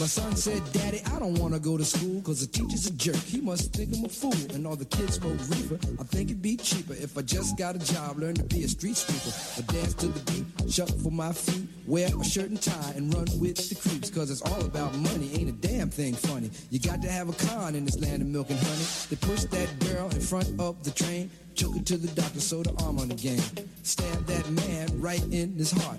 My 0.00 0.06
son 0.06 0.34
said, 0.36 0.62
Daddy, 0.72 1.02
I 1.14 1.18
don't 1.18 1.38
want 1.38 1.52
to 1.52 1.60
go 1.60 1.76
to 1.76 1.84
school 1.84 2.20
because 2.20 2.40
the 2.40 2.46
teacher's 2.46 2.86
a 2.86 2.92
jerk. 2.92 3.14
He 3.16 3.42
must 3.42 3.74
think 3.74 3.94
I'm 3.94 4.06
a 4.06 4.08
fool. 4.08 4.32
And 4.54 4.66
all 4.66 4.74
the 4.74 4.86
kids 4.86 5.14
smoke 5.16 5.38
reefer. 5.50 5.78
I 6.00 6.04
think 6.04 6.30
it'd 6.30 6.40
be 6.40 6.56
cheaper 6.56 6.94
if 6.94 7.18
I 7.18 7.20
just 7.20 7.58
got 7.58 7.76
a 7.76 7.78
job, 7.78 8.18
learn 8.18 8.34
to 8.36 8.42
be 8.42 8.64
a 8.64 8.68
street 8.68 8.96
sweeper. 8.96 9.36
I 9.58 9.72
dance 9.72 9.92
to 9.94 10.06
the 10.08 10.32
beat, 10.32 10.72
shuffle 10.72 10.98
for 10.98 11.10
my 11.12 11.32
feet, 11.32 11.68
wear 11.86 12.08
a 12.08 12.24
shirt 12.24 12.48
and 12.48 12.60
tie, 12.60 12.94
and 12.96 13.12
run 13.12 13.26
with 13.38 13.68
the 13.68 13.74
creeps. 13.74 14.08
Because 14.08 14.30
it's 14.30 14.40
all 14.40 14.64
about 14.64 14.96
money, 14.96 15.30
ain't 15.34 15.50
a 15.50 15.52
damn 15.52 15.90
thing 15.90 16.14
funny. 16.14 16.50
You 16.70 16.80
got 16.80 17.02
to 17.02 17.10
have 17.10 17.28
a 17.28 17.34
con 17.34 17.74
in 17.74 17.84
this 17.84 18.00
land 18.00 18.22
of 18.22 18.28
milk 18.28 18.48
and 18.48 18.58
honey. 18.58 18.84
They 19.10 19.16
pushed 19.16 19.50
that 19.50 19.78
girl 19.80 20.08
in 20.08 20.20
front 20.20 20.58
of 20.58 20.82
the 20.84 20.90
train, 20.90 21.30
took 21.54 21.76
her 21.76 21.82
to 21.82 21.98
the 21.98 22.08
doctor, 22.18 22.40
sewed 22.40 22.66
her 22.66 22.74
arm 22.86 22.98
on 22.98 23.08
the 23.08 23.14
game. 23.14 23.42
Stabbed 23.82 24.26
that 24.26 24.48
man 24.50 25.00
right 25.02 25.22
in 25.30 25.52
his 25.52 25.70
heart. 25.70 25.98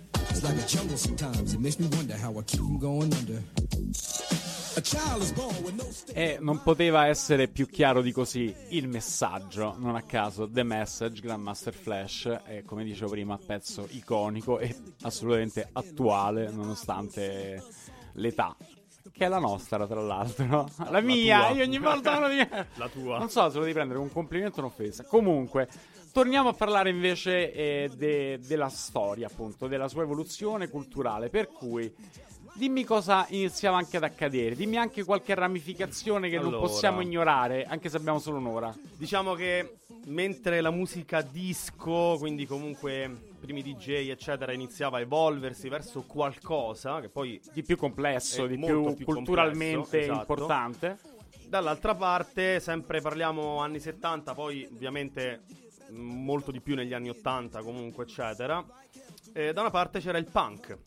It's 0.31 0.43
like 0.43 0.57
a 0.57 0.65
jungle 0.65 0.95
sometimes. 0.95 1.53
It 1.53 1.59
makes 1.59 1.77
me 1.77 1.87
wonder 1.91 2.15
how 2.15 2.31
I 2.39 2.43
keep 2.43 2.61
from 2.61 2.77
going 2.79 3.13
under. 3.13 3.43
A 4.77 4.81
child 4.81 5.21
is 5.21 5.33
born 5.33 5.53
with 5.61 5.75
no 5.75 5.83
state. 5.91 6.17
E 6.17 6.37
non 6.39 6.61
poteva 6.63 7.07
essere 7.07 7.49
più 7.49 7.67
chiaro 7.67 8.01
di 8.01 8.13
così 8.13 8.55
il 8.69 8.87
messaggio, 8.87 9.75
non 9.77 9.95
a 9.95 10.03
caso 10.03 10.49
The 10.49 10.63
Message, 10.63 11.19
Grandmaster 11.19 11.73
Flash, 11.73 12.27
è 12.45 12.63
come 12.63 12.85
dicevo 12.85 13.11
prima, 13.11 13.37
pezzo 13.37 13.85
iconico 13.89 14.59
e 14.59 14.73
assolutamente 15.01 15.67
attuale 15.73 16.49
nonostante 16.49 17.61
l'età. 18.13 18.55
Che 19.11 19.25
è 19.25 19.27
la 19.27 19.39
nostra, 19.39 19.85
tra 19.85 19.99
l'altro. 19.99 20.69
La 20.89 21.01
mia, 21.01 21.47
tua. 21.47 21.57
io 21.57 21.63
ogni 21.63 21.77
volta 21.77 22.15
uno 22.15 22.29
di 22.29 22.37
La 22.75 22.87
tua. 22.87 23.17
Non 23.17 23.29
so 23.29 23.49
se 23.49 23.55
lo 23.55 23.61
devi 23.63 23.73
prendere 23.73 23.99
un 23.99 24.09
complimento 24.09 24.61
o 24.61 24.63
un'offesa. 24.63 25.03
Comunque, 25.03 25.67
torniamo 26.11 26.49
a 26.49 26.53
parlare 26.53 26.89
invece 26.89 27.53
eh, 27.53 27.89
de- 27.95 28.39
della 28.39 28.69
storia, 28.69 29.27
appunto, 29.27 29.67
della 29.67 29.87
sua 29.87 30.03
evoluzione 30.03 30.69
culturale. 30.69 31.29
Per 31.29 31.47
cui, 31.47 31.93
dimmi 32.53 32.83
cosa 32.83 33.25
iniziava 33.29 33.77
anche 33.77 33.97
ad 33.97 34.03
accadere. 34.03 34.55
Dimmi 34.55 34.77
anche 34.77 35.03
qualche 35.03 35.33
ramificazione 35.35 36.29
che 36.29 36.37
non 36.37 36.47
Allora. 36.47 36.67
possiamo 36.67 37.01
ignorare, 37.01 37.65
anche 37.65 37.89
se 37.89 37.97
abbiamo 37.97 38.19
solo 38.19 38.37
un'ora. 38.37 38.75
Diciamo 38.97 39.33
che 39.33 39.77
mentre 40.05 40.61
la 40.61 40.71
musica 40.71 41.21
disco, 41.21 42.17
quindi 42.17 42.45
comunque 42.45 43.29
primi 43.39 43.61
DJ, 43.61 44.09
eccetera, 44.09 44.51
iniziava 44.51 44.97
a 44.97 45.01
evolversi 45.01 45.69
verso 45.69 46.03
qualcosa 46.03 46.99
che 46.99 47.09
poi 47.09 47.39
Di 47.53 47.63
più 47.63 47.77
complesso, 47.77 48.45
di 48.45 48.57
più, 48.57 48.93
più 48.93 49.05
culturalmente 49.05 49.75
complesso, 49.77 50.11
esatto. 50.11 50.19
importante. 50.19 50.97
Dall'altra 51.47 51.95
parte, 51.95 52.59
sempre 52.61 53.01
parliamo 53.01 53.57
anni 53.57 53.79
70, 53.79 54.33
poi 54.33 54.65
ovviamente 54.71 55.41
molto 55.91 56.51
di 56.51 56.61
più 56.61 56.75
negli 56.75 56.93
anni 56.93 57.09
80 57.09 57.61
comunque, 57.61 58.03
eccetera. 58.03 58.63
Eh, 59.33 59.53
da 59.53 59.61
una 59.61 59.69
parte 59.69 59.99
c'era 59.99 60.17
il 60.17 60.25
punk. 60.25 60.77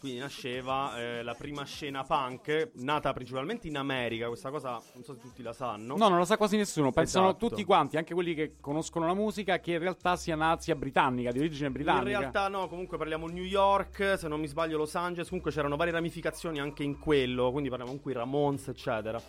Quindi 0.00 0.18
nasceva 0.20 0.96
eh, 0.98 1.22
la 1.24 1.34
prima 1.34 1.64
scena 1.64 2.04
punk, 2.04 2.70
nata 2.76 3.12
principalmente 3.12 3.66
in 3.66 3.76
America, 3.76 4.28
questa 4.28 4.48
cosa 4.48 4.80
non 4.94 5.02
so 5.02 5.14
se 5.14 5.20
tutti 5.20 5.42
la 5.42 5.52
sanno. 5.52 5.96
No, 5.96 6.08
non 6.08 6.18
lo 6.18 6.24
sa 6.24 6.36
quasi 6.36 6.56
nessuno. 6.56 6.92
Pensano 6.92 7.30
Esatto. 7.30 7.48
tutti 7.48 7.64
quanti, 7.64 7.96
anche 7.96 8.14
quelli 8.14 8.34
che 8.34 8.54
conoscono 8.60 9.06
la 9.06 9.14
musica, 9.14 9.58
che 9.58 9.72
in 9.72 9.80
realtà 9.80 10.14
sia 10.16 10.36
nazia 10.36 10.76
britannica, 10.76 11.32
di 11.32 11.40
origine 11.40 11.66
In 11.66 11.72
britannica. 11.72 12.18
realtà 12.18 12.46
no, 12.46 12.68
comunque 12.68 12.96
parliamo 12.96 13.26
New 13.26 13.42
York, 13.42 14.14
se 14.16 14.28
non 14.28 14.38
mi 14.38 14.46
sbaglio 14.46 14.78
Los 14.78 14.94
Angeles, 14.94 15.26
comunque 15.28 15.50
c'erano 15.50 15.74
varie 15.74 15.92
ramificazioni 15.92 16.60
anche 16.60 16.84
in 16.84 16.98
quello, 17.00 17.50
quindi 17.50 17.68
parliamo 17.68 17.90
comunque 17.90 18.12
i 18.12 18.14
Ramones, 18.14 18.68
eccetera. 18.68 19.20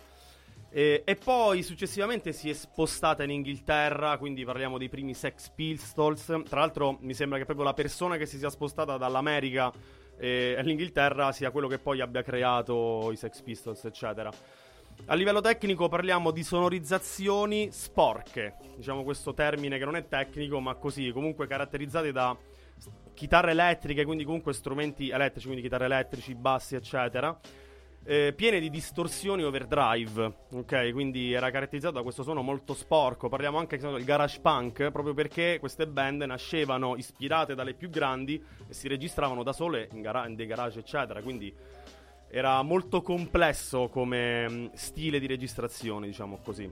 E, 0.72 1.02
e 1.04 1.16
poi 1.16 1.62
successivamente 1.62 2.32
si 2.32 2.48
è 2.48 2.52
spostata 2.52 3.24
in 3.24 3.30
Inghilterra, 3.30 4.16
quindi 4.18 4.44
parliamo 4.44 4.78
dei 4.78 4.88
primi 4.88 5.14
Sex 5.14 5.50
Pistols. 5.50 6.24
Tra 6.24 6.60
l'altro 6.60 6.96
mi 7.00 7.12
sembra 7.14 7.38
che 7.38 7.44
proprio 7.44 7.66
la 7.66 7.74
persona 7.74 8.16
che 8.16 8.26
si 8.26 8.38
sia 8.38 8.50
spostata 8.50 8.96
dall'America 8.96 9.72
eh, 10.16 10.54
all'Inghilterra 10.58 11.32
sia 11.32 11.50
quello 11.50 11.66
che 11.66 11.78
poi 11.78 12.00
abbia 12.00 12.22
creato 12.22 13.10
i 13.10 13.16
Sex 13.16 13.42
Pistols, 13.42 13.84
eccetera. 13.84 14.30
A 15.06 15.14
livello 15.14 15.40
tecnico 15.40 15.88
parliamo 15.88 16.30
di 16.30 16.44
sonorizzazioni 16.44 17.70
sporche, 17.72 18.56
diciamo 18.76 19.02
questo 19.02 19.32
termine 19.32 19.78
che 19.78 19.84
non 19.84 19.96
è 19.96 20.06
tecnico, 20.06 20.60
ma 20.60 20.74
così, 20.74 21.10
comunque 21.10 21.46
caratterizzate 21.46 22.12
da 22.12 22.36
chitarre 23.14 23.52
elettriche, 23.52 24.04
quindi 24.04 24.24
comunque 24.24 24.52
strumenti 24.52 25.08
elettrici, 25.08 25.46
quindi 25.46 25.62
chitarre 25.62 25.86
elettrici, 25.86 26.34
bassi, 26.34 26.74
eccetera. 26.74 27.38
Eh, 28.10 28.32
piene 28.32 28.58
di 28.58 28.70
distorsioni 28.70 29.44
overdrive, 29.44 30.34
ok? 30.52 30.90
Quindi 30.90 31.32
era 31.32 31.48
caratterizzato 31.52 31.94
da 31.94 32.02
questo 32.02 32.24
suono 32.24 32.42
molto 32.42 32.74
sporco. 32.74 33.28
Parliamo 33.28 33.58
anche 33.58 33.78
del 33.78 34.02
garage 34.02 34.40
punk, 34.40 34.90
proprio 34.90 35.14
perché 35.14 35.58
queste 35.60 35.86
band 35.86 36.22
nascevano 36.22 36.96
ispirate 36.96 37.54
dalle 37.54 37.74
più 37.74 37.88
grandi 37.88 38.42
e 38.68 38.74
si 38.74 38.88
registravano 38.88 39.44
da 39.44 39.52
sole 39.52 39.88
in, 39.92 40.00
gara- 40.00 40.26
in 40.26 40.34
dei 40.34 40.46
garage, 40.46 40.80
eccetera. 40.80 41.22
Quindi 41.22 41.54
era 42.28 42.60
molto 42.62 43.00
complesso 43.00 43.88
come 43.88 44.48
mh, 44.48 44.70
stile 44.72 45.20
di 45.20 45.28
registrazione, 45.28 46.08
diciamo 46.08 46.40
così. 46.42 46.68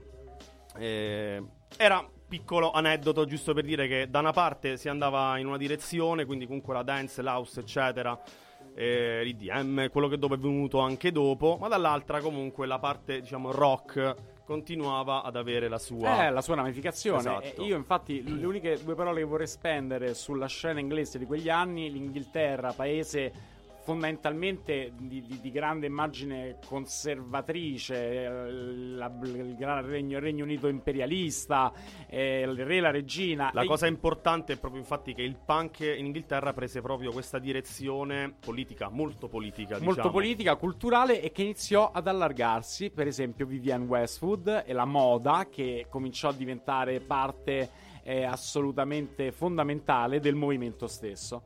Eh, 0.77 1.41
era 1.77 2.05
piccolo 2.27 2.71
aneddoto 2.71 3.23
giusto 3.23 3.53
per 3.53 3.63
dire 3.63 3.87
che 3.87 4.09
da 4.09 4.19
una 4.19 4.33
parte 4.33 4.75
si 4.75 4.89
andava 4.89 5.37
in 5.37 5.47
una 5.47 5.57
direzione, 5.57 6.25
quindi 6.25 6.45
comunque 6.47 6.73
la 6.73 6.83
dance, 6.83 7.21
l'house, 7.21 7.61
eccetera, 7.61 8.21
eh, 8.75 9.21
l'IDM, 9.23 9.89
quello 9.89 10.07
che 10.07 10.17
dopo 10.17 10.35
è 10.35 10.37
venuto 10.37 10.79
anche 10.79 11.11
dopo, 11.11 11.57
ma 11.59 11.67
dall'altra 11.67 12.19
comunque 12.21 12.65
la 12.67 12.79
parte, 12.79 13.21
diciamo, 13.21 13.51
rock 13.51 14.15
continuava 14.45 15.21
ad 15.21 15.35
avere 15.35 15.67
la 15.67 15.77
sua... 15.77 16.25
Eh, 16.25 16.31
la 16.31 16.41
sua 16.41 16.55
ramificazione. 16.55 17.19
Esatto. 17.19 17.63
Io, 17.63 17.75
infatti, 17.75 18.23
le 18.23 18.45
uniche 18.45 18.79
due 18.83 18.95
parole 18.95 19.19
che 19.19 19.25
vorrei 19.25 19.47
spendere 19.47 20.15
sulla 20.15 20.47
scena 20.47 20.79
inglese 20.79 21.19
di 21.19 21.25
quegli 21.25 21.49
anni, 21.49 21.91
l'Inghilterra, 21.91 22.73
paese 22.73 23.31
fondamentalmente 23.89 24.91
di, 24.95 25.23
di- 25.25 25.39
di 25.41 25.49
grande 25.51 25.87
immagine 25.87 26.59
conservatrice, 26.63 27.95
eh, 28.25 28.29
la- 28.29 29.11
il 29.23 29.55
gran 29.55 29.83
regno, 29.83 30.17
il 30.17 30.23
Regno 30.23 30.43
Unito 30.43 30.67
imperialista, 30.67 31.73
eh, 32.07 32.41
il 32.41 32.63
re, 32.65 32.79
la 32.81 32.91
regina. 32.91 33.49
La 33.51 33.63
E- 33.63 33.65
cosa 33.65 33.87
importante 33.87 34.53
è 34.53 34.57
proprio 34.59 34.79
infatti 34.79 35.15
che 35.15 35.23
il 35.23 35.37
punk 35.43 35.79
in 35.79 36.05
Inghilterra 36.05 36.53
prese 36.53 36.81
proprio 36.81 37.11
questa 37.11 37.39
direzione 37.39 38.31
politica, 38.39 38.89
molto 38.89 39.27
politica, 39.27 39.77
molto 39.79 39.89
diciamo. 39.95 40.11
politica, 40.11 40.55
culturale 40.55 41.19
e 41.21 41.31
che 41.31 41.41
iniziò 41.41 41.89
ad 41.91 42.07
allargarsi, 42.07 42.91
per 42.91 43.07
esempio 43.07 43.47
Vivienne 43.47 43.85
Westwood 43.87 44.63
e 44.67 44.73
la 44.73 44.85
moda 44.85 45.47
che 45.49 45.87
cominciò 45.89 46.29
a 46.29 46.33
diventare 46.33 46.99
parte 46.99 47.69
eh, 48.03 48.23
assolutamente 48.23 49.31
fondamentale 49.31 50.19
del 50.19 50.35
movimento 50.35 50.85
stesso. 50.87 51.43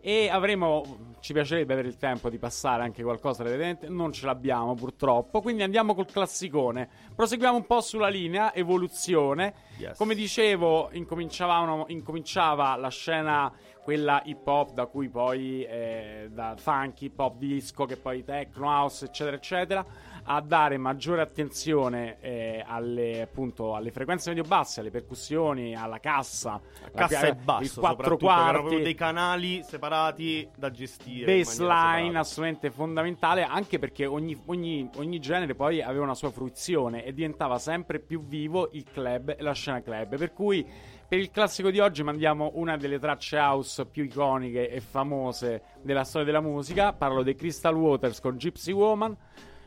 E 0.00 0.28
avremo, 0.28 1.16
ci 1.20 1.32
piacerebbe 1.32 1.72
avere 1.72 1.88
il 1.88 1.96
tempo 1.96 2.28
di 2.30 2.38
passare 2.38 2.82
anche 2.82 3.02
qualcosa 3.02 3.44
evidente, 3.44 3.88
non 3.88 4.12
ce 4.12 4.26
l'abbiamo 4.26 4.74
purtroppo, 4.74 5.40
quindi 5.40 5.62
andiamo 5.62 5.94
col 5.94 6.06
classicone. 6.06 6.88
Proseguiamo 7.14 7.56
un 7.56 7.66
po' 7.66 7.80
sulla 7.80 8.08
linea, 8.08 8.54
evoluzione. 8.54 9.54
Yes. 9.78 9.96
Come 9.96 10.14
dicevo, 10.14 10.90
incominciava 10.92 12.76
la 12.76 12.88
scena 12.90 13.52
quella 13.88 14.20
hip 14.26 14.46
hop 14.46 14.72
da 14.72 14.84
cui 14.84 15.08
poi 15.08 15.64
eh, 15.64 16.28
da 16.30 16.54
funk, 16.58 17.00
hip 17.00 17.18
hop 17.18 17.38
disco, 17.38 17.86
che 17.86 17.96
poi 17.96 18.22
techno 18.22 18.66
house, 18.66 19.06
eccetera, 19.06 19.36
eccetera, 19.36 19.86
a 20.30 20.42
dare 20.42 20.76
maggiore 20.76 21.22
attenzione 21.22 22.18
eh, 22.20 22.62
alle, 22.66 23.22
appunto, 23.22 23.74
alle 23.74 23.90
frequenze 23.90 24.28
medio-basse, 24.28 24.80
alle 24.80 24.90
percussioni, 24.90 25.74
alla 25.74 25.98
cassa, 26.00 26.60
la 26.82 26.90
Cassa 26.90 27.26
e 27.28 27.34
basso, 27.34 27.62
il 27.62 27.72
quattro 27.72 28.04
soprattutto, 28.04 28.26
che 28.26 28.32
erano 28.32 28.42
quarti, 28.42 28.60
proprio 28.60 28.82
dei 28.82 28.94
canali 28.94 29.62
separati 29.62 30.48
da 30.54 30.70
gestire. 30.70 31.34
baseline 31.34 32.18
assolutamente 32.18 32.70
fondamentale 32.70 33.42
anche 33.42 33.78
perché 33.78 34.04
ogni, 34.04 34.38
ogni- 34.46 34.90
ogni 34.96 35.18
genere 35.18 35.54
poi 35.54 35.80
aveva 35.80 36.04
una 36.04 36.14
sua 36.14 36.30
fruizione 36.30 37.04
e 37.04 37.14
diventava 37.14 37.58
sempre 37.58 37.98
più 37.98 38.22
vivo 38.22 38.68
il 38.72 38.84
club 38.84 39.30
e 39.30 39.42
la 39.42 39.52
scena 39.52 39.80
club. 39.80 40.18
Per 40.18 40.34
cui 40.34 40.66
per 41.08 41.18
il 41.18 41.30
classico 41.30 41.70
di 41.70 41.78
oggi 41.78 42.02
mandiamo 42.02 42.50
una 42.56 42.76
delle 42.76 42.98
tracce 42.98 43.38
house 43.38 43.86
più 43.86 44.04
iconiche 44.04 44.68
e 44.68 44.80
famose 44.80 45.62
della 45.80 46.04
storia 46.04 46.26
della 46.26 46.42
musica. 46.42 46.92
Parlo 46.92 47.22
dei 47.22 47.34
Crystal 47.34 47.74
Waters 47.74 48.20
con 48.20 48.36
Gypsy 48.36 48.72
Woman 48.72 49.16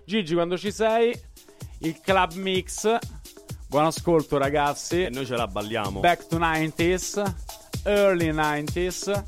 Gigi 0.05 0.33
quando 0.33 0.57
ci 0.57 0.71
sei 0.71 1.17
il 1.79 1.99
club 2.01 2.33
mix. 2.33 2.97
Buon 3.67 3.85
ascolto 3.85 4.37
ragazzi. 4.37 5.03
E 5.03 5.09
noi 5.09 5.25
ce 5.25 5.35
la 5.35 5.47
balliamo. 5.47 5.99
back 5.99 6.27
to 6.27 6.37
90s 6.37 7.33
early 7.83 8.31
90s 8.31 9.23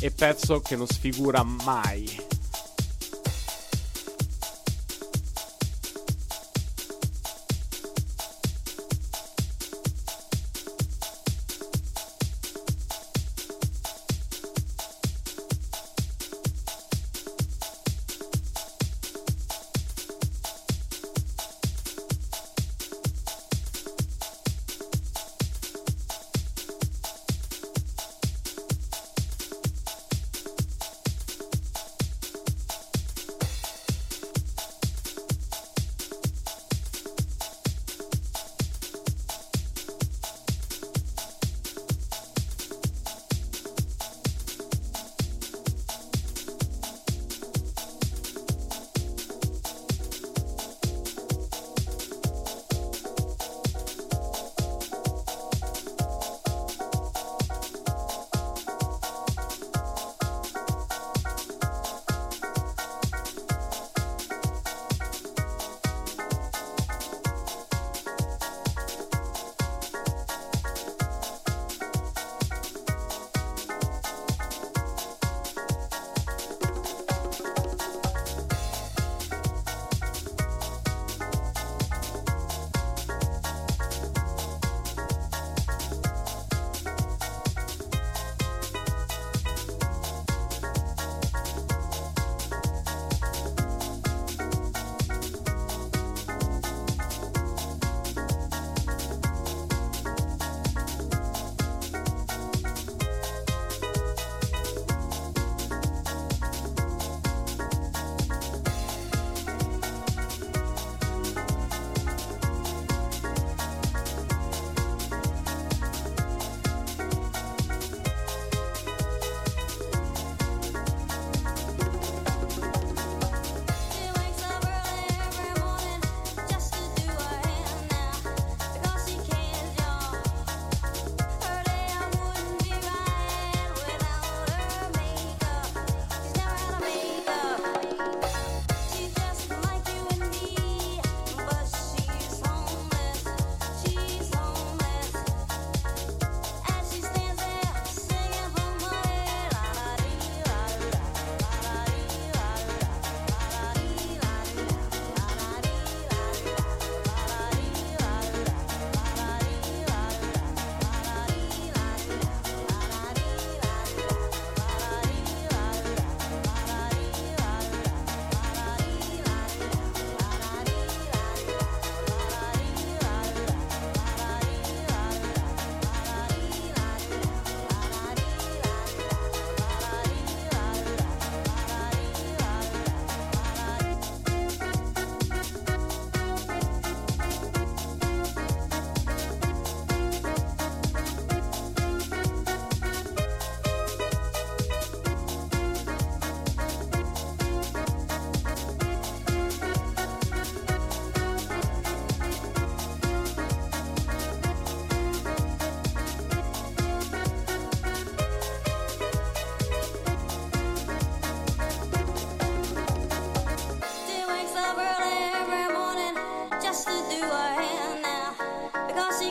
e 0.00 0.10
pezzo 0.10 0.60
che 0.60 0.76
non 0.76 0.86
sfigura 0.86 1.42
mai 1.42 2.20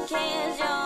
cans, 0.08 0.60
you. 0.60 0.81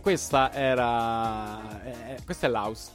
E 0.00 0.02
questa 0.02 0.50
era. 0.54 1.82
eh, 1.84 1.90
eh, 2.14 2.18
questa 2.24 2.46
è 2.46 2.50
l'house. 2.50 2.92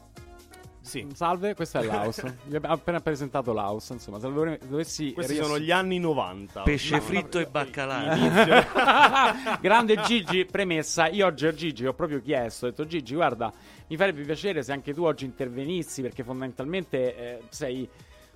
Sì. 0.81 1.07
Salve, 1.13 1.53
questa 1.53 1.79
è 1.79 1.83
l'house. 1.85 2.39
Vi 2.45 2.55
abbiamo 2.55 2.73
appena 2.73 2.99
presentato 2.99 3.53
l'house. 3.53 3.93
Insomma, 3.93 4.19
se 4.19 4.33
dove- 4.33 4.59
dovessi. 4.67 5.13
Questi 5.13 5.33
riass- 5.33 5.45
sono 5.47 5.59
gli 5.59 5.69
anni 5.69 5.99
90. 5.99 6.63
Pesce 6.63 6.95
Ma- 6.95 7.01
fritto 7.01 7.37
e 7.37 7.45
baccalà. 7.45 9.37
Grande 9.61 10.01
Gigi, 10.01 10.45
premessa, 10.45 11.07
io 11.07 11.27
oggi 11.27 11.45
a 11.45 11.53
Gigi 11.53 11.85
ho 11.85 11.93
proprio 11.93 12.19
chiesto, 12.21 12.65
ho 12.65 12.69
detto 12.69 12.87
Gigi 12.87 13.13
guarda, 13.13 13.53
mi 13.87 13.97
farebbe 13.97 14.23
piacere 14.23 14.63
se 14.63 14.71
anche 14.71 14.91
tu 14.91 15.03
oggi 15.03 15.25
intervenissi 15.25 16.01
perché 16.01 16.23
fondamentalmente 16.23 17.15
eh, 17.15 17.41
sei... 17.49 17.87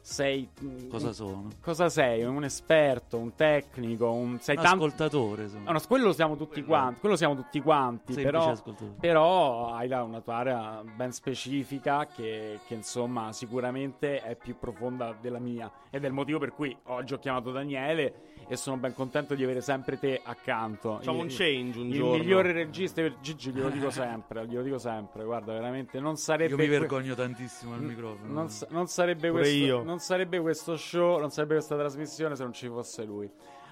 sei 0.10 0.50
mm, 0.64 0.90
Cosa 0.90 1.08
un- 1.08 1.14
sono? 1.14 1.48
Cosa 1.62 1.88
sei? 1.88 2.24
Un 2.24 2.44
esperto, 2.44 3.18
un 3.18 3.36
tecnico, 3.36 4.10
un... 4.12 4.40
Sei 4.40 4.56
Un 4.58 4.64
tanto... 4.64 4.86
ascoltatore. 4.86 5.48
sono. 5.48 5.62
Ah, 5.66 5.72
no, 5.74 5.80
quello 5.88 6.12
siamo 6.12 6.36
tutti 6.36 6.64
quanti, 6.64 7.00
quello 7.00 7.16
siamo 7.16 7.36
tutti 7.36 7.62
quanti, 7.62 8.14
però, 8.14 8.54
però 9.00 9.74
hai 9.74 9.88
là 9.88 10.04
una 10.04 10.20
tua 10.22 10.36
area 10.36 10.84
ben 10.84 11.12
specifica 11.12 12.08
che, 12.08 12.60
che, 12.66 12.74
insomma 12.74 13.32
sicuramente 13.34 14.22
è 14.22 14.36
più 14.36 14.58
profonda 14.58 15.16
della 15.20 15.40
mia 15.40 15.72
ed 15.92 16.04
è 16.04 16.08
il 16.08 16.14
motivo 16.14 16.40
per 16.40 16.54
cui 16.54 16.76
oggi 16.86 17.14
ho 17.14 17.20
chiamato 17.20 17.52
Daniele 17.52 18.29
e 18.52 18.56
sono 18.58 18.78
ben 18.78 18.94
contento 18.96 19.36
di 19.36 19.44
avere 19.44 19.62
sempre 19.62 19.98
te 20.00 20.20
accanto. 20.24 20.96
Facciamo 20.98 21.18
Il- 21.24 21.24
un 21.24 21.30
change 21.30 21.80
un 21.80 21.86
il 21.86 21.94
giorno. 21.94 22.18
migliore 22.18 22.52
regista, 22.52 23.02
Gigi 23.22 23.52
glielo 23.52 23.70
dico 23.70 23.92
sempre, 23.92 24.46
glielo 24.48 24.64
dico 24.64 24.80
sempre, 24.80 25.24
guarda 25.24 25.54
veramente 25.54 26.00
non 26.00 26.18
sarebbe... 26.18 26.52
Io 26.52 26.58
mi 26.58 26.68
que- 26.68 26.80
vergogno 26.80 27.14
tantissimo 27.14 27.76
al 27.76 27.82
microfono. 27.84 28.34
non, 28.34 28.50
sa- 28.50 28.68
non 28.72 28.88
sarebbe 28.88 29.30
questo, 29.30 29.56
io. 29.56 29.84
non 29.84 30.00
sarebbe 30.00 30.40
questo 30.42 30.76
show, 30.76 31.20
non 31.20 31.30
sarebbe 31.30 31.54
questa 31.54 31.78
trasmissione 31.78 32.36
se 32.36 32.42
non 32.44 32.52
ci 32.54 32.68
fosse 32.68 33.04
lui. 33.06 33.30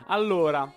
Allora, 0.09 0.71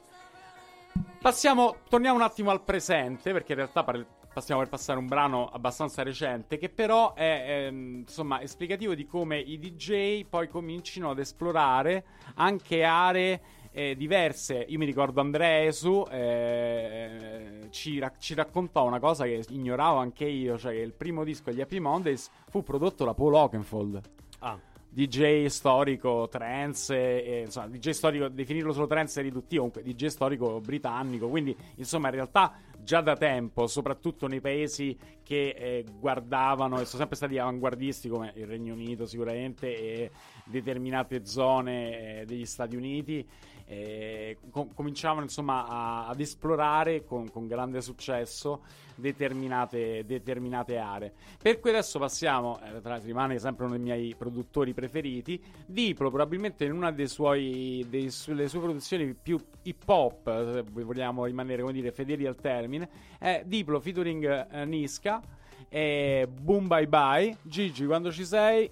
passiamo, 1.20 1.76
torniamo 1.88 2.16
un 2.16 2.22
attimo 2.22 2.50
al 2.50 2.62
presente, 2.62 3.32
perché 3.32 3.52
in 3.52 3.58
realtà 3.58 3.84
par- 3.84 4.04
passiamo 4.32 4.60
per 4.60 4.70
passare 4.70 4.98
un 4.98 5.06
brano 5.06 5.48
abbastanza 5.48 6.02
recente, 6.02 6.56
che 6.58 6.68
però 6.68 7.14
è 7.14 7.66
ehm, 7.66 8.04
insomma 8.06 8.40
esplicativo 8.40 8.94
di 8.94 9.04
come 9.06 9.38
i 9.38 9.58
DJ 9.58 10.24
poi 10.28 10.48
comincino 10.48 11.10
ad 11.10 11.18
esplorare 11.18 12.04
anche 12.36 12.82
aree 12.84 13.40
eh, 13.72 13.94
diverse. 13.96 14.64
Io 14.68 14.78
mi 14.78 14.84
ricordo 14.84 15.20
Andrea 15.20 15.64
Esu 15.64 16.06
eh, 16.10 17.68
ci, 17.70 17.98
rac- 17.98 18.18
ci 18.18 18.34
raccontò 18.34 18.86
una 18.86 18.98
cosa 18.98 19.24
che 19.24 19.44
ignoravo 19.48 19.98
anche 19.98 20.24
io, 20.24 20.58
cioè 20.58 20.72
che 20.72 20.80
il 20.80 20.92
primo 20.92 21.24
disco 21.24 21.50
degli 21.50 21.60
Happy 21.60 21.78
Mondays 21.78 22.30
fu 22.48 22.62
prodotto 22.62 23.04
da 23.04 23.14
Paul 23.14 23.34
Oakenfold. 23.34 24.00
Ah, 24.40 24.58
DJ 24.92 25.46
storico, 25.46 26.26
trance, 26.28 27.24
e, 27.24 27.42
insomma, 27.42 27.68
DJ 27.68 27.90
storico, 27.90 28.28
definirlo 28.28 28.72
solo 28.72 28.88
trance 28.88 29.20
è 29.20 29.22
riduttivo, 29.22 29.70
comunque 29.70 29.82
DJ 29.84 30.06
storico 30.06 30.60
britannico, 30.60 31.28
quindi 31.28 31.56
insomma 31.76 32.08
in 32.08 32.14
realtà 32.14 32.54
già 32.82 33.00
da 33.00 33.16
tempo, 33.16 33.68
soprattutto 33.68 34.26
nei 34.26 34.40
paesi 34.40 34.98
che 35.22 35.54
eh, 35.56 35.84
guardavano 35.96 36.80
e 36.80 36.86
sono 36.86 36.98
sempre 36.98 37.14
stati 37.14 37.38
avanguardisti 37.38 38.08
come 38.08 38.32
il 38.34 38.46
Regno 38.46 38.74
Unito 38.74 39.06
sicuramente 39.06 39.66
e 39.76 40.10
determinate 40.46 41.24
zone 41.24 42.22
eh, 42.22 42.24
degli 42.24 42.46
Stati 42.46 42.74
Uniti, 42.74 43.24
eh, 43.70 44.36
com- 44.50 44.74
cominciavano 44.74 45.22
insomma 45.22 45.64
a- 45.68 46.08
ad 46.08 46.18
esplorare 46.18 47.04
con, 47.04 47.30
con 47.30 47.46
grande 47.46 47.80
successo 47.80 48.62
determinate, 48.96 50.04
determinate 50.04 50.76
aree. 50.76 51.12
Per 51.40 51.60
cui 51.60 51.70
adesso 51.70 52.00
passiamo, 52.00 52.60
eh, 52.62 52.80
tra 52.80 52.96
rimane 52.98 53.38
sempre 53.38 53.66
uno 53.66 53.76
dei 53.76 53.82
miei 53.82 54.14
produttori 54.16 54.74
preferiti, 54.74 55.40
Diplo 55.66 56.10
probabilmente 56.10 56.64
in 56.64 56.72
una 56.72 56.92
suoi, 57.06 57.86
dei 57.88 58.10
delle 58.26 58.48
sue 58.48 58.60
produzioni 58.60 59.14
più 59.14 59.38
hip 59.62 59.88
hop, 59.88 60.52
se 60.52 60.62
vogliamo 60.62 61.26
rimanere 61.26 61.62
come 61.62 61.72
dire 61.72 61.92
fedeli 61.92 62.26
al 62.26 62.36
termine, 62.36 62.88
è 63.20 63.44
Diplo 63.46 63.78
featuring 63.78 64.48
eh, 64.50 64.64
Niska 64.64 65.22
e 65.68 66.28
Boom 66.28 66.66
Bye 66.66 66.88
Bye. 66.88 67.36
Gigi, 67.42 67.86
quando 67.86 68.10
ci 68.10 68.24
sei? 68.24 68.68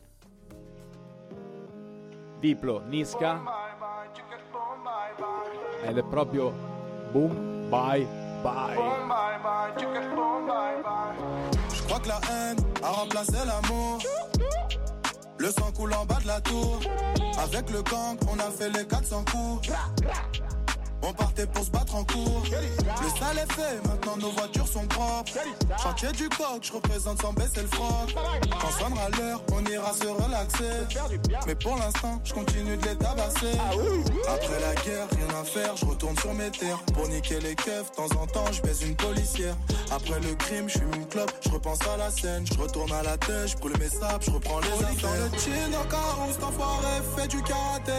Diplo, 2.41 2.83
Niska 2.85 3.68
ed 5.83 5.99
è 5.99 6.03
proprio 6.03 6.53
Boom 7.13 7.69
Bye 7.71 8.29
Bye. 8.43 8.79
Je 11.75 11.83
crois 11.83 12.01
que 12.01 12.09
la 12.09 12.21
haine 12.31 12.59
a 12.83 12.91
remplacé 12.91 13.37
l'amour. 13.45 13.99
Le 15.39 15.51
sang 15.51 15.73
coule 15.73 15.95
en 15.95 16.05
bas 16.05 16.19
de 16.23 16.27
la 16.27 16.41
tour. 16.41 16.79
Avec 17.43 17.71
le 17.71 17.83
gang, 17.83 18.17
on 18.31 18.39
a 18.39 18.51
fait 18.51 18.71
les 18.71 18.87
400 18.87 19.25
coups. 19.31 19.71
On 21.03 21.13
partait 21.13 21.47
pour 21.47 21.65
se 21.65 21.71
battre 21.71 21.95
en 21.95 22.05
cours. 22.05 22.43
Le 22.45 23.19
sale 23.19 23.39
est 23.39 23.53
fait, 23.53 23.89
maintenant 23.89 24.17
nos 24.17 24.31
voitures 24.31 24.67
sont 24.67 24.87
propres. 24.87 25.33
Chantier 25.83 26.13
du 26.13 26.29
coq, 26.29 26.61
je 26.63 26.73
représente 26.73 27.23
sans 27.23 27.33
baisser 27.33 27.63
le 27.63 27.69
froc. 27.69 28.15
Quand 28.61 28.85
sonnera 28.85 29.09
l'heure, 29.11 29.43
on 29.53 29.65
ira 29.65 29.93
se 29.93 30.07
relaxer. 30.07 30.99
Mais 31.47 31.55
pour 31.55 31.77
l'instant, 31.77 32.21
je 32.25 32.33
continue 32.33 32.77
de 32.77 32.85
les 32.85 32.97
tabasser. 32.97 33.53
Après 34.29 34.61
la 34.61 34.75
guerre, 34.83 35.07
rien 35.17 35.41
à 35.41 35.45
faire, 35.45 35.77
je 35.77 35.85
retourne 35.87 36.19
sur 36.19 36.35
mes 36.35 36.51
terres. 36.51 36.83
Pour 36.95 37.09
niquer 37.09 37.41
les 37.41 37.55
keufs, 37.55 37.91
de 37.91 37.97
temps 37.97 38.21
en 38.21 38.27
temps, 38.27 38.53
je 38.53 38.61
baise 38.63 38.83
une 38.83 38.97
policière. 38.97 39.57
Après 39.91 40.21
le 40.21 40.35
crime, 40.35 40.69
je 40.69 40.79
fume 40.79 40.95
une 40.95 41.07
clope, 41.07 41.33
je 41.45 41.51
repense 41.51 41.81
à 41.87 41.97
la 41.97 42.11
scène. 42.11 42.45
Je 42.47 42.59
retourne 42.59 42.93
à 42.93 43.03
la 43.03 43.17
tête, 43.17 43.49
je 43.49 43.57
brûle 43.57 43.79
mes 43.79 43.89
sables, 43.89 44.25
je 44.25 44.31
reprends 44.31 44.61
les 44.61 44.85
affaires. 44.85 45.31
Dans 45.71 45.83
le 45.83 45.91
carrosse, 45.91 46.35
cet 46.35 46.45
enfoiré 46.45 47.03
fait 47.17 47.29
du 47.29 47.43
karaté. 47.43 47.93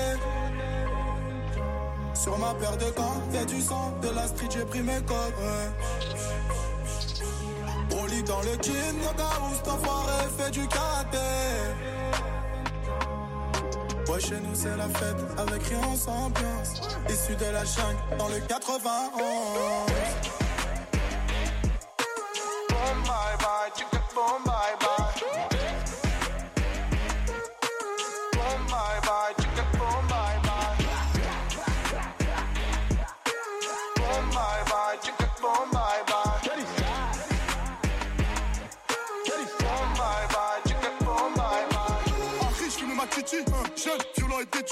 Sur 2.30 2.38
ma 2.38 2.54
paire 2.54 2.78
de 2.78 2.92
gants, 2.92 3.24
y'a 3.34 3.44
du 3.44 3.60
sang, 3.60 3.92
de 4.04 4.10
la 4.10 4.28
street, 4.28 4.50
j'ai 4.54 4.64
pris 4.64 4.84
mes 4.84 5.02
codes. 5.02 5.34
Ouais. 5.40 5.72
Broly 7.90 8.22
dans 8.22 8.42
le 8.42 8.52
jean, 8.62 9.00
dans 9.04 9.16
carrosse, 9.16 9.56
cet 9.56 9.68
enfoiré 9.68 10.28
fait 10.38 10.52
du 10.52 10.68
karaté. 10.68 11.18
Ouais, 14.08 14.20
chez 14.20 14.40
nous 14.42 14.54
c'est 14.54 14.78
la 14.78 14.88
fête, 14.90 15.18
avec 15.40 15.64
rien 15.64 15.96
sans 15.96 16.26
ambiance. 16.26 16.82
Issu 17.10 17.36
de 17.36 17.46
la 17.46 17.66
jungle, 17.66 17.98
dans 18.20 18.28
le 18.28 18.40
91. 18.42 19.90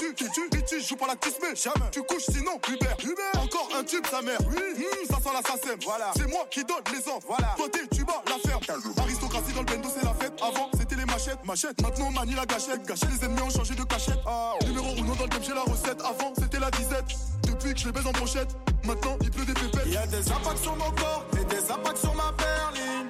Et 0.02 0.14
têtu, 0.14 0.14
têtu, 0.14 0.50
têtu, 0.50 0.80
joue 0.80 0.96
pas 0.96 1.06
la 1.06 1.14
mais 1.42 1.56
jamais. 1.56 1.90
Tu 1.90 2.02
couches 2.02 2.26
sinon, 2.30 2.60
Hubert, 2.68 2.96
Hubert. 3.02 3.42
Encore 3.42 3.68
un 3.78 3.84
tube, 3.84 4.04
sa 4.10 4.22
mère, 4.22 4.38
oui, 4.50 4.84
ça 5.08 5.16
sent 5.16 5.30
l'assassin, 5.32 5.76
voilà. 5.84 6.12
C'est 6.16 6.26
moi 6.28 6.46
qui 6.50 6.64
donne 6.64 6.82
les 6.92 7.08
ordres, 7.08 7.26
voilà. 7.26 7.54
Côté, 7.56 7.80
tu 7.92 8.04
bats 8.04 8.22
la 8.26 8.38
ferme. 8.38 8.62
Aristocratie 8.98 9.52
dans 9.52 9.60
le 9.60 9.66
bendo, 9.66 9.88
c'est 9.94 10.04
la 10.04 10.14
fête. 10.14 10.32
Avant, 10.42 10.70
c'était 10.78 10.96
les 10.96 11.04
machettes, 11.04 11.44
machettes. 11.44 11.80
Maintenant, 11.82 12.08
on 12.08 12.12
manie 12.12 12.34
la 12.34 12.46
gâchette. 12.46 12.86
Gâcher 12.86 13.06
les 13.06 13.24
ennemis 13.24 13.42
ont 13.42 13.50
changé 13.50 13.74
de 13.74 13.84
cachette. 13.84 14.20
Ah, 14.26 14.54
numéro 14.64 14.86
1 14.86 14.94
dans 14.94 15.24
le 15.24 15.28
game, 15.28 15.42
j'ai 15.42 15.54
la 15.54 15.62
recette. 15.62 16.00
Avant, 16.02 16.32
c'était 16.38 16.60
la 16.60 16.70
disette. 16.70 17.06
Depuis 17.42 17.74
que 17.74 17.80
je 17.80 17.86
les 17.86 17.92
baise 17.92 18.06
en 18.06 18.12
brochette, 18.12 18.50
maintenant, 18.84 19.16
il 19.22 19.30
pleut 19.30 19.44
des 19.44 19.54
pépettes. 19.54 19.86
Y 19.86 19.96
a 19.96 20.06
des 20.06 20.30
impacts 20.30 20.62
sur 20.62 20.76
mon 20.76 20.90
corps 20.92 21.24
et 21.40 21.44
des 21.44 21.70
impacts 21.70 21.98
sur 21.98 22.14
ma 22.14 22.32
berline. 22.32 23.08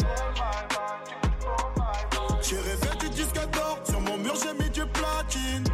J'ai 2.42 2.56
rêvé 2.56 2.96
du 3.00 3.10
disque 3.10 3.34
d'or, 3.52 3.78
sur 3.84 4.00
mon 4.00 4.16
mur 4.16 4.34
j'ai 4.42 4.54
mis 4.54 4.70
du 4.70 4.86
platine. 4.86 5.64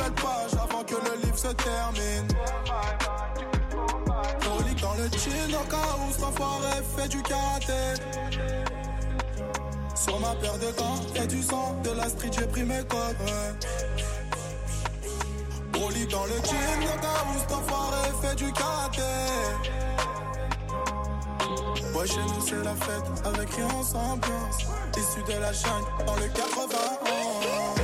Nouvelle 0.00 0.12
page 0.14 0.54
avant 0.62 0.84
que 0.84 0.94
le 0.94 1.22
livre 1.22 1.38
se 1.38 1.48
termine. 1.48 2.28
Poli 4.40 4.74
dans 4.80 4.94
le 4.94 5.08
chin, 5.18 5.54
au 5.54 5.64
cas 5.70 5.96
où 5.98 6.12
cet 6.12 6.24
enfoiré 6.24 6.82
fait 6.96 7.08
du 7.08 7.22
karaté. 7.22 8.00
Sur 9.94 10.18
ma 10.20 10.34
paire 10.36 10.58
de 10.58 10.72
gants, 10.78 11.00
y'a 11.14 11.26
du 11.26 11.42
sang, 11.42 11.76
de 11.84 11.90
la 11.90 12.08
street, 12.08 12.30
j'ai 12.32 12.46
pris 12.46 12.62
mes 12.62 12.82
codes. 12.84 13.16
Ouais. 13.20 13.54
Broly 15.72 16.06
dans 16.06 16.24
le 16.24 16.36
jean, 16.44 16.80
le 16.80 17.02
gars 17.02 17.24
où 17.28 17.38
cet 17.38 17.52
enfoiré 17.52 18.10
fait 18.22 18.36
du 18.36 18.52
karaté. 18.52 19.02
Ouais, 21.94 22.06
chez 22.06 22.22
nous 22.22 22.46
c'est 22.46 22.64
la 22.64 22.74
fête, 22.74 23.26
avec 23.26 23.50
rien 23.54 23.68
sans 23.82 24.12
ambiance. 24.12 24.58
De 25.26 25.32
la 25.32 25.52
jungle, 25.52 25.86
dans 26.06 26.16
le 26.16 26.28
91. 26.28 27.79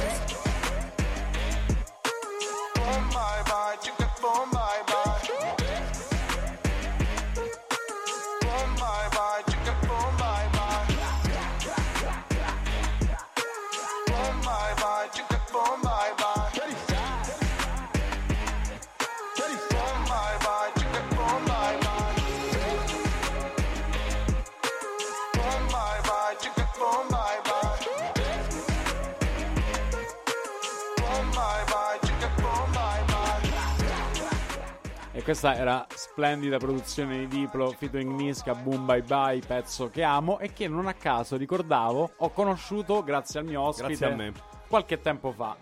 Questa 35.27 35.57
era 35.57 35.85
splendida 35.93 36.57
produzione 36.57 37.19
di 37.19 37.27
Diplo, 37.27 37.71
featuring 37.77 38.13
Niska, 38.13 38.55
Boom 38.55 38.87
Bye 38.87 39.03
Bye, 39.03 39.43
pezzo 39.45 39.91
che 39.91 40.05
amo 40.05 40.39
e 40.39 40.53
che 40.53 40.69
non 40.69 40.87
a 40.87 40.95
caso 40.95 41.37
ricordavo, 41.37 42.13
ho 42.19 42.31
conosciuto 42.31 43.03
grazie 43.03 43.41
al 43.41 43.47
mio 43.47 43.61
ospite 43.63 43.89
Grazie 43.89 44.07
a 44.07 44.15
me. 44.15 44.33
qualche 44.69 45.01
tempo 45.01 45.33
fa. 45.33 45.57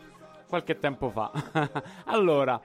Qualche 0.46 0.78
tempo 0.78 1.08
fa. 1.08 1.32
allora, 2.04 2.60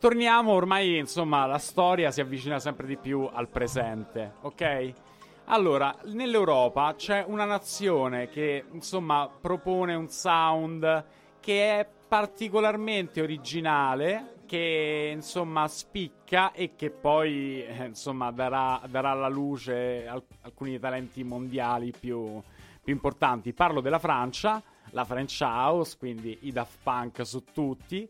torniamo 0.00 0.50
ormai, 0.50 0.98
insomma, 0.98 1.46
la 1.46 1.58
storia 1.58 2.10
si 2.10 2.20
avvicina 2.20 2.58
sempre 2.58 2.88
di 2.88 2.96
più 2.96 3.30
al 3.32 3.46
presente, 3.46 4.32
ok? 4.40 4.92
Allora, 5.44 5.94
nell'Europa 6.06 6.92
c'è 6.96 7.24
una 7.24 7.44
nazione 7.44 8.28
che, 8.30 8.64
insomma, 8.72 9.30
propone 9.40 9.94
un 9.94 10.08
sound 10.08 11.04
che 11.38 11.78
è 11.78 11.88
particolarmente 12.08 13.20
originale, 13.20 14.35
che, 14.46 15.10
insomma, 15.12 15.68
spicca 15.68 16.52
e 16.52 16.74
che 16.76 16.90
poi, 16.90 17.62
eh, 17.64 17.84
insomma, 17.84 18.30
darà, 18.30 18.80
darà 18.88 19.10
alla 19.10 19.28
luce 19.28 20.06
al- 20.06 20.24
alcuni 20.42 20.78
talenti 20.78 21.22
mondiali 21.24 21.92
più, 21.98 22.40
più 22.82 22.92
importanti. 22.92 23.52
Parlo 23.52 23.80
della 23.80 23.98
Francia, 23.98 24.62
la 24.90 25.04
French 25.04 25.38
House, 25.40 25.96
quindi 25.98 26.38
i 26.42 26.52
Daft 26.52 26.78
Punk 26.82 27.26
su 27.26 27.44
tutti. 27.52 28.08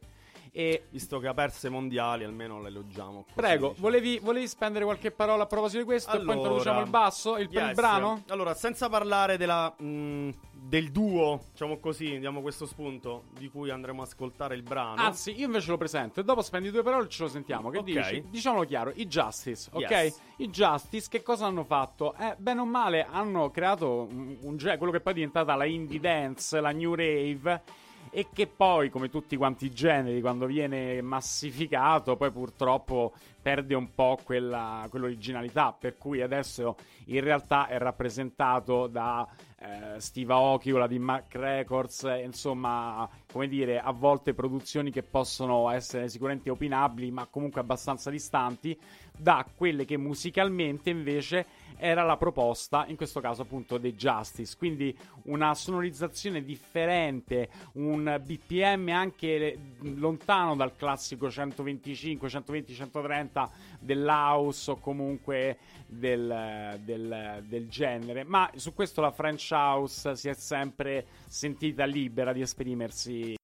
E 0.59 0.84
Visto 0.88 1.18
che 1.18 1.26
ha 1.28 1.34
perse 1.34 1.68
mondiali, 1.68 2.24
almeno 2.24 2.62
le 2.62 2.68
elogiamo. 2.68 3.24
così, 3.24 3.34
Prego, 3.34 3.68
diciamo. 3.68 3.86
volevi, 3.86 4.18
volevi 4.22 4.48
spendere 4.48 4.86
qualche 4.86 5.11
parola 5.11 5.42
a 5.42 5.46
proposito 5.46 5.80
di 5.80 5.84
questo 5.84 6.16
e 6.18 6.24
poi 6.24 6.34
introduciamo 6.34 6.80
il 6.80 6.88
basso, 6.88 7.36
il, 7.36 7.50
per 7.50 7.61
il 7.61 7.68
yes. 7.68 7.76
brano? 7.76 8.22
Allora, 8.28 8.54
senza 8.54 8.88
parlare 8.88 9.36
della, 9.36 9.74
mh, 9.76 10.30
del 10.52 10.90
duo, 10.92 11.42
diciamo 11.50 11.76
così, 11.78 12.18
diamo 12.18 12.40
questo 12.40 12.64
spunto 12.64 13.24
di 13.38 13.50
cui 13.50 13.68
andremo 13.68 14.00
a 14.00 14.04
ascoltare 14.07 14.54
il 14.54 14.62
brano. 14.62 14.94
Anzi, 15.02 15.38
io 15.38 15.44
invece 15.44 15.68
lo 15.68 15.76
presento 15.76 16.20
e 16.20 16.24
dopo 16.24 16.40
spendi 16.40 16.70
due 16.70 16.82
parole 16.82 17.04
e 17.04 17.09
ce 17.11 17.24
lo 17.24 17.28
sentiamo. 17.28 17.68
Che 17.68 17.78
Ok. 17.78 17.84
dici? 17.84 18.24
Diciamolo 18.30 18.64
chiaro, 18.64 18.92
i 18.94 19.07
Justice, 19.07 19.68
ok? 19.70 19.90
Yes. 19.90 20.20
I 20.38 20.48
Justice 20.48 21.09
che 21.11 21.22
cosa 21.22 21.44
hanno 21.44 21.64
fatto? 21.64 22.14
Eh, 22.14 22.34
bene 22.38 22.61
o 22.61 22.64
male 22.64 23.04
hanno 23.04 23.50
creato 23.50 24.07
un, 24.11 24.38
un 24.40 24.57
ge- 24.57 24.78
quello 24.78 24.90
che 24.92 25.00
poi 25.00 25.12
è 25.12 25.16
diventata 25.16 25.54
la 25.54 25.66
indie 25.66 26.00
dance, 26.00 26.59
la 26.62 26.70
new 26.70 26.94
rave 26.94 27.62
e 28.11 28.28
che 28.32 28.46
poi, 28.46 28.90
come 28.90 29.11
tutti 29.11 29.36
quanti 29.36 29.66
i 29.66 29.72
generi, 29.72 30.20
quando 30.20 30.46
viene 30.46 31.00
massificato, 31.02 32.16
poi 32.16 32.30
purtroppo 32.30 33.12
perde 33.40 33.74
un 33.74 33.94
po' 33.94 34.18
quella, 34.22 34.86
quell'originalità, 34.90 35.72
per 35.78 35.96
cui 35.98 36.22
adesso 36.22 36.76
in 37.07 37.20
realtà 37.20 37.68
è 37.68 37.78
rappresentato 37.78 38.86
da 38.86 39.26
eh, 39.59 39.98
Steve 40.00 40.32
Aoki 40.32 40.72
di 40.86 40.98
Mac 40.98 41.34
Records, 41.34 42.04
eh, 42.04 42.22
insomma, 42.22 43.09
come 43.32 43.48
dire, 43.48 43.80
a 43.80 43.90
volte 43.90 44.34
produzioni 44.34 44.90
che 44.90 45.02
possono 45.02 45.70
essere 45.70 46.09
sicuramente 46.09 46.50
opinabili, 46.50 47.11
ma 47.11 47.26
comunque 47.26 47.61
abbastanza 47.62 48.11
distanti 48.11 48.78
da 49.16 49.46
quelle 49.57 49.86
che 49.86 49.96
musicalmente 49.96 50.90
invece 50.90 51.46
era 51.78 52.02
la 52.02 52.16
proposta, 52.16 52.86
in 52.88 52.96
questo 52.96 53.20
caso 53.20 53.42
appunto 53.42 53.78
dei 53.78 53.94
Justice, 53.94 54.57
quindi 54.57 54.96
una 55.24 55.54
sonorizzazione 55.54 56.42
differente, 56.42 57.48
un 57.72 58.20
BPM 58.24 58.88
anche 58.88 59.59
lontano 59.80 60.57
dal 60.57 60.74
classico 60.74 61.30
125, 61.30 62.28
120, 62.28 62.74
130 62.74 63.50
dell'house 63.81 64.70
o 64.70 64.77
comunque 64.77 65.59
del, 65.87 66.79
del- 66.85 67.45
del 67.47 67.68
genere, 67.68 68.24
ma 68.24 68.51
su 68.57 68.74
questo 68.74 69.01
la 69.01 69.11
French 69.12 69.49
House 69.51 70.16
si 70.16 70.29
è 70.29 70.35
sempre 70.35 71.07
sentita 71.27 71.85
libera 71.85 72.33
di 72.33 72.41
esprimersi 72.41 73.36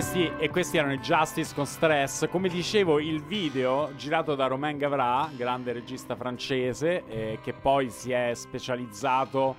questi, 0.00 0.32
e 0.38 0.48
questi 0.48 0.78
erano 0.78 0.94
i 0.94 0.98
Justice 0.98 1.54
con 1.54 1.66
Stress. 1.66 2.26
Come 2.30 2.48
dicevo, 2.48 3.00
il 3.00 3.22
video 3.22 3.94
girato 3.96 4.34
da 4.34 4.46
Romain 4.46 4.78
Gavra, 4.78 5.28
grande 5.36 5.72
regista 5.72 6.16
francese, 6.16 7.04
eh, 7.06 7.38
che 7.42 7.52
poi 7.52 7.90
si 7.90 8.10
è 8.10 8.32
specializzato 8.32 9.54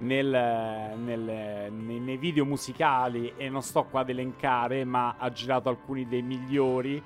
nel- 0.00 0.92
nel- 0.98 1.72
nei, 1.72 1.98
nei 1.98 2.18
video 2.18 2.44
musicali 2.44 3.32
e 3.38 3.48
non 3.48 3.62
sto 3.62 3.84
qua 3.84 4.00
ad 4.00 4.10
elencare, 4.10 4.84
ma 4.84 5.14
ha 5.16 5.30
girato 5.32 5.70
alcuni 5.70 6.06
dei 6.06 6.20
migliori 6.20 7.02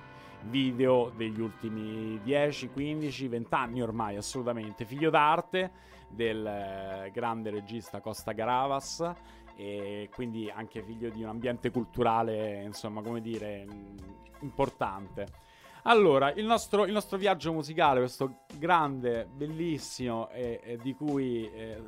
video 0.48 1.12
degli 1.14 1.40
ultimi 1.40 2.18
10, 2.24 2.70
15, 2.70 3.28
20 3.28 3.54
anni 3.54 3.82
ormai, 3.82 4.16
assolutamente. 4.16 4.84
Figlio 4.84 5.10
d'arte 5.10 5.70
del 6.08 6.44
eh, 6.44 7.10
grande 7.12 7.50
regista 7.50 8.00
Costa 8.00 8.32
Garavas 8.32 9.14
e 9.60 10.08
quindi 10.10 10.48
anche 10.48 10.82
figlio 10.82 11.10
di 11.10 11.22
un 11.22 11.28
ambiente 11.28 11.70
culturale, 11.70 12.62
insomma, 12.62 13.02
come 13.02 13.20
dire, 13.20 13.66
importante. 14.40 15.26
Allora, 15.82 16.32
il 16.32 16.46
nostro, 16.46 16.86
il 16.86 16.92
nostro 16.92 17.18
viaggio 17.18 17.52
musicale, 17.52 18.00
questo 18.00 18.44
grande, 18.56 19.26
bellissimo, 19.30 20.30
e, 20.30 20.60
e 20.62 20.76
di 20.78 20.94
cui 20.94 21.50
eh, 21.52 21.82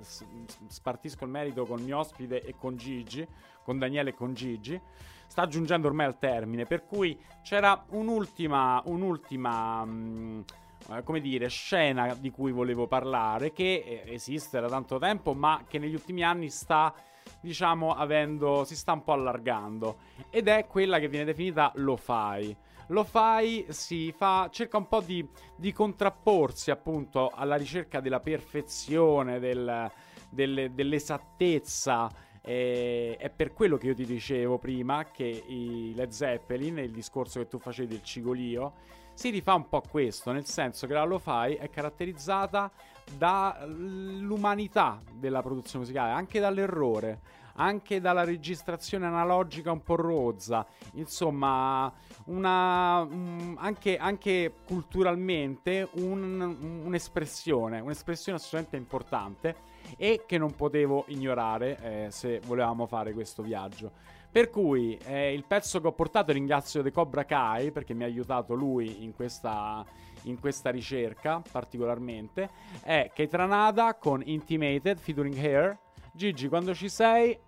spartisco 0.67 1.25
il 1.25 1.31
merito 1.31 1.65
con 1.65 1.79
il 1.79 1.85
mio 1.85 1.99
ospite 1.99 2.43
e 2.43 2.55
con 2.59 2.77
Gigi, 2.77 3.27
con 3.63 3.79
Daniele 3.79 4.11
e 4.11 4.15
con 4.15 4.35
Gigi, 4.35 4.79
sta 5.27 5.47
giungendo 5.47 5.89
ormai 5.89 6.05
al 6.05 6.19
termine, 6.19 6.67
per 6.67 6.85
cui 6.85 7.19
c'era 7.43 7.87
un'ultima, 7.89 8.83
un'ultima 8.85 9.83
mh, 9.83 10.45
eh, 10.91 11.03
come 11.05 11.21
dire, 11.21 11.49
scena 11.49 12.15
di 12.15 12.31
cui 12.31 12.53
volevo 12.53 12.87
parlare, 12.87 13.53
che 13.53 14.03
eh, 14.05 14.13
esiste 14.13 14.61
da 14.61 14.69
tanto 14.69 14.99
tempo, 14.99 15.33
ma 15.33 15.65
che 15.67 15.79
negli 15.79 15.95
ultimi 15.95 16.23
anni 16.23 16.51
sta, 16.51 16.95
diciamo, 17.41 17.95
avendo, 17.95 18.65
si 18.65 18.77
sta 18.77 18.93
un 18.93 19.03
po' 19.03 19.13
allargando, 19.13 19.99
ed 20.31 20.49
è 20.49 20.67
quella 20.67 20.99
che 20.99 21.09
viene 21.09 21.25
definita 21.25 21.73
lo-fi. 21.77 22.57
Lo-fi 22.89 23.67
si 23.69 24.13
fa, 24.13 24.49
cerca 24.51 24.77
un 24.77 24.89
po' 24.89 25.01
di, 25.01 25.27
di 25.57 25.73
contrapporsi 25.73 26.71
appunto 26.71 27.31
alla 27.35 27.57
ricerca 27.57 28.01
della 28.01 28.21
perfezione, 28.21 29.39
del- 29.39 29.91
delle- 30.29 30.75
dell'esattezza. 30.75 32.11
E 32.45 33.17
è 33.19 33.31
per 33.31 33.53
quello 33.53 33.77
che 33.77 33.87
io 33.87 33.95
ti 33.95 34.05
dicevo 34.05 34.59
prima 34.59 35.05
che 35.05 35.25
i 35.25 35.93
Led 35.95 36.11
Zeppelin, 36.11 36.79
il 36.79 36.91
discorso 36.91 37.39
che 37.39 37.47
tu 37.47 37.59
facevi 37.59 37.89
del 37.89 38.03
cigolio, 38.03 38.73
si 39.15 39.31
rifà 39.31 39.55
un 39.55 39.69
po' 39.69 39.77
a 39.77 39.83
questo, 39.89 40.33
nel 40.33 40.47
senso 40.47 40.87
che 40.87 40.93
la 40.93 41.05
lo-fi 41.05 41.55
è 41.55 41.71
caratterizzata 41.71 42.71
dall'umanità 43.17 45.01
della 45.13 45.43
produzione 45.43 45.81
musicale, 45.85 46.13
anche 46.13 46.41
dall'errore, 46.41 47.21
anche 47.55 48.01
dalla 48.01 48.25
registrazione 48.25 49.07
analogica 49.07 49.73
un 49.73 49.83
po' 49.83 49.97
rozza, 49.97 50.67
insomma, 50.95 51.93
una, 52.27 53.01
un- 53.01 53.57
anche, 53.59 53.99
anche 53.99 54.53
culturalmente 54.67 55.89
un- 55.93 56.83
un'espressione, 56.85 57.81
un'espressione 57.81 58.39
assolutamente 58.39 58.77
importante 58.77 59.57
e 59.97 60.25
che 60.27 60.39
non 60.39 60.55
potevo 60.55 61.05
ignorare 61.09 61.79
eh, 62.07 62.11
se 62.11 62.41
volevamo 62.47 62.87
fare 62.87 63.13
questo 63.13 63.43
viaggio. 63.43 63.91
Per 64.33 64.49
cui 64.49 64.97
eh, 65.05 65.35
il 65.35 65.45
pezzo 65.45 65.79
che 65.83 65.89
ho 65.89 65.93
portato 65.93 66.33
ringrazio 66.33 66.83
The 66.83 66.91
Cobra 66.91 67.27
Kai 67.27 67.71
perché 67.71 67.93
mi 67.93 68.05
ha 68.05 68.07
aiutato 68.07 68.55
lui 68.55 69.05
in 69.05 69.15
questa, 69.15 69.85
in 70.25 70.39
questa 70.39 70.71
ricerca 70.71 71.43
particolarmente. 71.51 72.51
È 72.83 73.11
Keitranada 73.15 73.95
con 73.95 74.23
Intimated 74.25 74.99
featuring 74.99 75.37
Hair. 75.37 75.79
Gigi, 76.13 76.49
quando 76.49 76.75
ci 76.75 76.89
sei? 76.89 77.39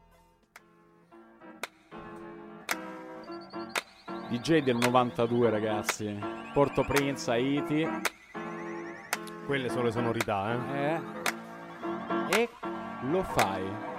DJ 4.29 4.63
del 4.63 4.77
92 4.77 5.51
ragazzi. 5.51 6.19
Porto 6.53 6.83
Prince, 6.83 7.31
Haiti. 7.31 7.87
Quelle 9.47 9.69
sono 9.69 9.83
le 9.83 9.93
sonorità, 9.93 10.55
eh. 10.75 11.01
Eh. 12.31 12.41
E 12.41 12.49
lo 13.03 13.23
fai. 13.23 13.94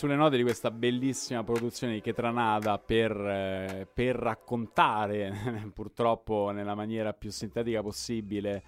Sulle 0.00 0.16
note 0.16 0.38
di 0.38 0.42
questa 0.42 0.70
bellissima 0.70 1.44
produzione 1.44 1.92
di 1.92 2.00
Ketranada 2.00 2.78
per, 2.78 3.12
eh, 3.14 3.86
per 3.92 4.16
raccontare, 4.16 5.30
purtroppo 5.74 6.52
nella 6.52 6.74
maniera 6.74 7.12
più 7.12 7.30
sintetica 7.30 7.82
possibile 7.82 8.62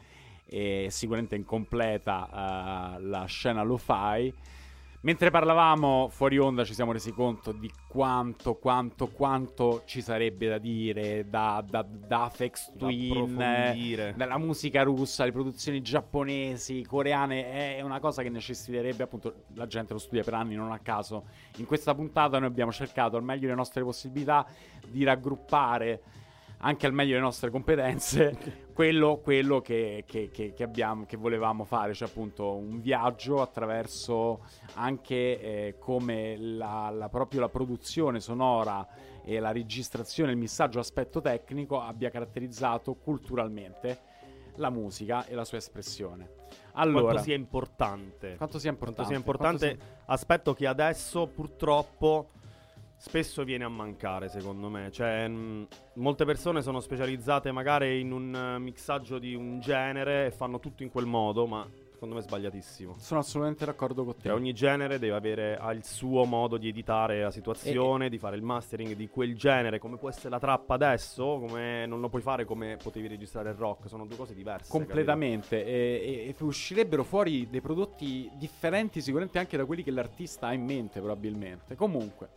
e 0.44 0.88
sicuramente 0.90 1.34
incompleta, 1.34 2.96
eh, 2.98 3.00
la 3.00 3.24
scena 3.24 3.62
lo-fi. 3.62 4.30
Mentre 5.04 5.30
parlavamo 5.30 6.08
fuori 6.10 6.38
onda 6.38 6.62
ci 6.62 6.74
siamo 6.74 6.92
resi 6.92 7.10
conto 7.12 7.50
di 7.50 7.68
quanto, 7.88 8.54
quanto, 8.54 9.08
quanto 9.08 9.82
ci 9.84 10.00
sarebbe 10.00 10.46
da 10.46 10.58
dire 10.58 11.28
da, 11.28 11.64
da, 11.68 11.84
da 11.84 12.24
Afex 12.26 12.74
Twin, 12.78 13.40
eh, 13.40 14.14
dalla 14.16 14.38
musica 14.38 14.84
russa, 14.84 15.24
le 15.24 15.32
produzioni 15.32 15.82
giapponesi, 15.82 16.84
coreane, 16.86 17.76
è 17.76 17.80
una 17.80 17.98
cosa 17.98 18.22
che 18.22 18.28
necessiterebbe 18.28 19.02
appunto, 19.02 19.46
la 19.54 19.66
gente 19.66 19.92
lo 19.92 19.98
studia 19.98 20.22
per 20.22 20.34
anni, 20.34 20.54
non 20.54 20.70
a 20.70 20.78
caso. 20.78 21.24
In 21.56 21.66
questa 21.66 21.96
puntata 21.96 22.38
noi 22.38 22.46
abbiamo 22.46 22.70
cercato 22.70 23.16
al 23.16 23.24
meglio 23.24 23.40
delle 23.40 23.54
nostre 23.54 23.82
possibilità 23.82 24.46
di 24.86 25.02
raggruppare 25.02 26.00
anche 26.64 26.86
al 26.86 26.92
meglio 26.92 27.10
delle 27.12 27.22
nostre 27.24 27.50
competenze 27.50 28.36
quello, 28.72 29.18
quello 29.18 29.60
che, 29.60 30.04
che- 30.06 30.30
che- 30.32 30.52
che 30.52 30.62
abbiamo, 30.62 31.04
che 31.06 31.16
volevamo 31.16 31.64
fare, 31.64 31.92
cioè 31.94 32.08
appunto 32.08 32.54
un 32.54 32.80
viaggio 32.80 33.40
attraverso 33.40 34.44
anche 34.74 35.40
eh, 35.40 35.74
come 35.78 36.36
la, 36.38 36.90
la- 36.90 37.08
proprio 37.08 37.40
la 37.40 37.48
produzione 37.48 38.20
sonora 38.20 38.86
e 39.24 39.38
la 39.40 39.52
registrazione, 39.52 40.30
il 40.32 40.36
missaggio 40.36 40.78
aspetto 40.80 41.20
tecnico 41.20 41.80
abbia 41.80 42.10
caratterizzato 42.10 42.94
culturalmente 42.94 44.10
la 44.56 44.68
musica 44.70 45.26
e 45.26 45.34
la 45.34 45.44
sua 45.44 45.58
espressione. 45.58 46.40
Allora, 46.72 47.02
quanto 47.04 47.22
sia 47.22 47.34
importante. 47.34 48.34
quanto 48.36 48.58
sia 48.58 48.70
importante, 48.70 49.02
Quanto 49.02 49.04
sia 49.04 49.16
importante, 49.16 49.76
quanto 49.76 50.02
aspetto 50.12 50.52
che 50.54 50.66
adesso 50.66 51.26
purtroppo 51.26 52.30
spesso 53.02 53.42
viene 53.42 53.64
a 53.64 53.68
mancare, 53.68 54.28
secondo 54.28 54.68
me. 54.68 54.92
Cioè, 54.92 55.26
mh, 55.26 55.66
molte 55.94 56.24
persone 56.24 56.62
sono 56.62 56.78
specializzate 56.78 57.50
magari 57.50 57.98
in 57.98 58.12
un 58.12 58.32
eh, 58.32 58.58
mixaggio 58.60 59.18
di 59.18 59.34
un 59.34 59.58
genere 59.58 60.26
e 60.26 60.30
fanno 60.30 60.60
tutto 60.60 60.84
in 60.84 60.90
quel 60.90 61.06
modo, 61.06 61.46
ma 61.48 61.68
secondo 61.90 62.14
me 62.14 62.20
è 62.20 62.24
sbagliatissimo. 62.24 62.94
Sono 62.98 63.18
assolutamente 63.18 63.64
d'accordo 63.64 64.04
con 64.04 64.14
te. 64.14 64.22
Cioè, 64.28 64.32
ogni 64.32 64.52
genere 64.52 65.00
deve 65.00 65.16
avere 65.16 65.58
il 65.74 65.84
suo 65.84 66.24
modo 66.24 66.56
di 66.58 66.68
editare 66.68 67.22
la 67.22 67.32
situazione, 67.32 68.08
di 68.08 68.18
fare 68.18 68.36
il 68.36 68.42
mastering 68.42 68.94
di 68.94 69.08
quel 69.08 69.36
genere, 69.36 69.80
come 69.80 69.96
può 69.98 70.08
essere 70.08 70.28
la 70.28 70.38
trap 70.38 70.70
adesso, 70.70 71.38
come 71.40 71.86
non 71.86 72.00
lo 72.00 72.08
puoi 72.08 72.22
fare 72.22 72.44
come 72.44 72.76
potevi 72.80 73.08
registrare 73.08 73.50
il 73.50 73.56
rock, 73.56 73.88
sono 73.88 74.06
due 74.06 74.16
cose 74.16 74.32
diverse. 74.32 74.70
completamente 74.70 75.64
e, 75.64 76.26
e- 76.28 76.34
e 76.38 76.44
uscirebbero 76.44 77.02
fuori 77.02 77.48
dei 77.50 77.60
prodotti 77.60 78.30
differenti 78.34 79.00
sicuramente 79.00 79.40
anche 79.40 79.56
da 79.56 79.64
quelli 79.64 79.82
che 79.82 79.90
l'artista 79.90 80.46
ha 80.46 80.52
in 80.52 80.64
mente 80.64 81.00
probabilmente 81.00 81.74
comunque 81.74 82.28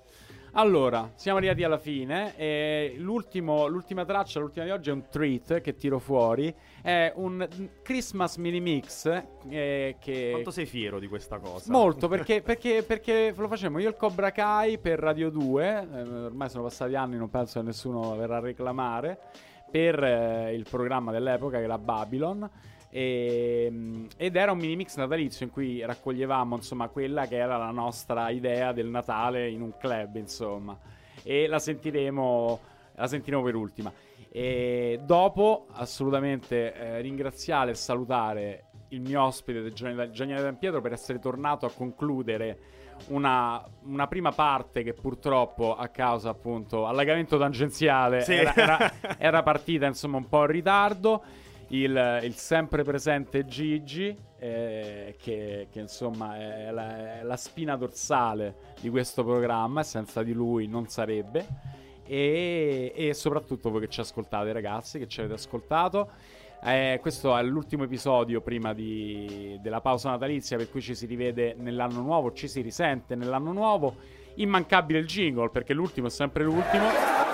allora 0.56 1.12
siamo 1.16 1.38
arrivati 1.38 1.64
alla 1.64 1.78
fine 1.78 2.36
e 2.36 2.96
l'ultima 2.98 4.06
traccia 4.06 4.40
l'ultima 4.40 4.66
di 4.66 4.72
oggi 4.72 4.90
è 4.90 4.94
un 4.94 5.08
treat 5.10 5.62
che 5.62 5.76
tiro 5.76 6.00
fuori 6.00 6.54
è 6.82 7.14
un 7.16 7.48
Christmas 7.82 8.38
mini 8.38 8.60
mix 8.60 9.06
eh, 9.50 9.96
che 10.00 10.30
Quanto 10.32 10.52
sei 10.52 10.66
fiero 10.66 11.00
di 11.00 11.08
questa 11.08 11.40
cosa? 11.40 11.72
Molto, 11.72 12.08
perché, 12.10 12.42
perché, 12.42 12.84
perché 12.86 13.34
lo 13.36 13.48
facciamo 13.48 13.80
io 13.80 13.90
il 13.90 13.96
Cobra 13.96 14.32
Kai 14.32 14.78
per 14.78 15.00
Radio 15.00 15.30
2, 15.30 15.88
eh, 15.94 16.02
ormai 16.02 16.50
sono 16.50 16.64
passati 16.64 16.96
anni, 16.96 17.18
non 17.18 17.30
penso 17.30 17.60
che 17.60 17.66
nessuno 17.66 18.16
verrà 18.16 18.38
a 18.38 18.40
reclamare, 18.40 19.20
per 19.70 20.04
eh, 20.04 20.54
il 20.54 20.66
programma 20.70 21.12
dell'epoca 21.12 21.58
che 21.58 21.64
era 21.64 21.78
Babylon. 21.78 22.50
E, 22.98 23.68
mm, 23.70 24.06
ed 24.16 24.38
era 24.38 24.54
un 24.54 24.58
mini 24.58 24.78
mix 24.78 24.96
natalizio 24.96 25.46
in 25.46 25.52
cui 25.52 25.84
raccoglievamo 25.86 26.56
insomma 26.56 26.88
quella 26.88 27.28
che 27.28 27.36
era 27.36 27.58
la 27.58 27.72
nostra 27.72 28.30
idea 28.30 28.72
del 28.72 28.88
Natale 28.88 29.50
in 29.50 29.62
un 29.62 29.74
club 29.78 30.16
insomma. 30.16 30.80
E 31.22 31.46
la 31.48 31.60
sentiremo 31.60 32.60
la 32.96 33.08
sentiremo 33.08 33.44
per 33.44 33.56
ultima. 33.56 33.92
E 34.32 35.02
dopo 35.04 35.68
assolutamente 35.74 36.74
eh, 36.74 37.02
ringraziare 37.02 37.72
e 37.72 37.74
salutare 37.74 38.66
il 38.90 39.02
mio 39.02 39.24
ospite 39.24 39.74
Gianni 39.74 40.34
Dan 40.34 40.58
Pietro 40.58 40.80
per 40.80 40.94
essere 40.94 41.20
tornato 41.20 41.66
a 41.66 41.72
concludere 41.72 42.60
una, 43.08 43.62
una 43.84 44.08
prima 44.08 44.32
parte 44.32 44.84
che 44.84 44.94
purtroppo 44.94 45.76
a 45.76 45.90
causa 45.90 46.30
appunto 46.30 46.88
allagamento 46.88 47.38
tangenziale 47.38 48.22
Sì. 48.22 48.36
era, 48.36 48.56
era- 48.56 48.94
era 49.18 49.44
partita 49.44 49.86
insomma 49.86 50.16
un 50.16 50.30
po' 50.30 50.42
in 50.42 50.48
ritardo 50.48 51.22
il, 51.70 52.20
il 52.24 52.36
sempre 52.36 52.84
presente 52.84 53.46
Gigi 53.46 54.16
eh, 54.38 55.16
che, 55.18 55.68
che, 55.72 55.80
insomma 55.80 56.38
è 56.38 56.72
la, 56.72 57.20
è 57.20 57.24
la 57.24 57.38
spina 57.38 57.76
dorsale 57.76 58.74
di 58.80 58.90
questo 58.90 59.24
programma 59.24 59.82
senza 59.84 60.22
di 60.22 60.34
lui 60.34 60.68
non 60.68 60.88
sarebbe. 60.88 61.74
E, 62.08 62.94
e 62.96 63.14
soprattutto 63.16 63.72
voi 63.72 63.82
che 63.82 63.88
ci 63.88 64.00
ascoltate 64.00 64.52
ragazzi 64.52 65.00
che 65.00 65.08
ci 65.08 65.20
avete 65.20 65.36
ascoltato. 65.36 66.10
Eh, 66.64 67.00
questo 67.02 67.36
è 67.36 67.44
l'ultimo 67.44 67.84
episodio 67.84 68.42
prima 68.42 68.74
di- 68.74 69.58
della 69.62 69.82
pausa 69.82 70.10
natalizia 70.10 70.58
per 70.58 70.70
cui 70.70 70.82
ci 70.82 70.96
si 70.96 71.06
rivede 71.06 71.54
nell'anno 71.58 72.02
nuovo 72.02 72.32
ci 72.32 72.48
si 72.48 72.62
risente 72.62 73.16
nell'anno 73.16 73.52
nuovo. 73.52 73.96
Immancabile 74.36 75.00
il 75.00 75.06
jingle 75.06 75.50
perché 75.50 75.74
l'ultimo 75.74 76.08
è 76.08 76.10
sempre 76.10 76.44
l'ultimo 76.44 77.25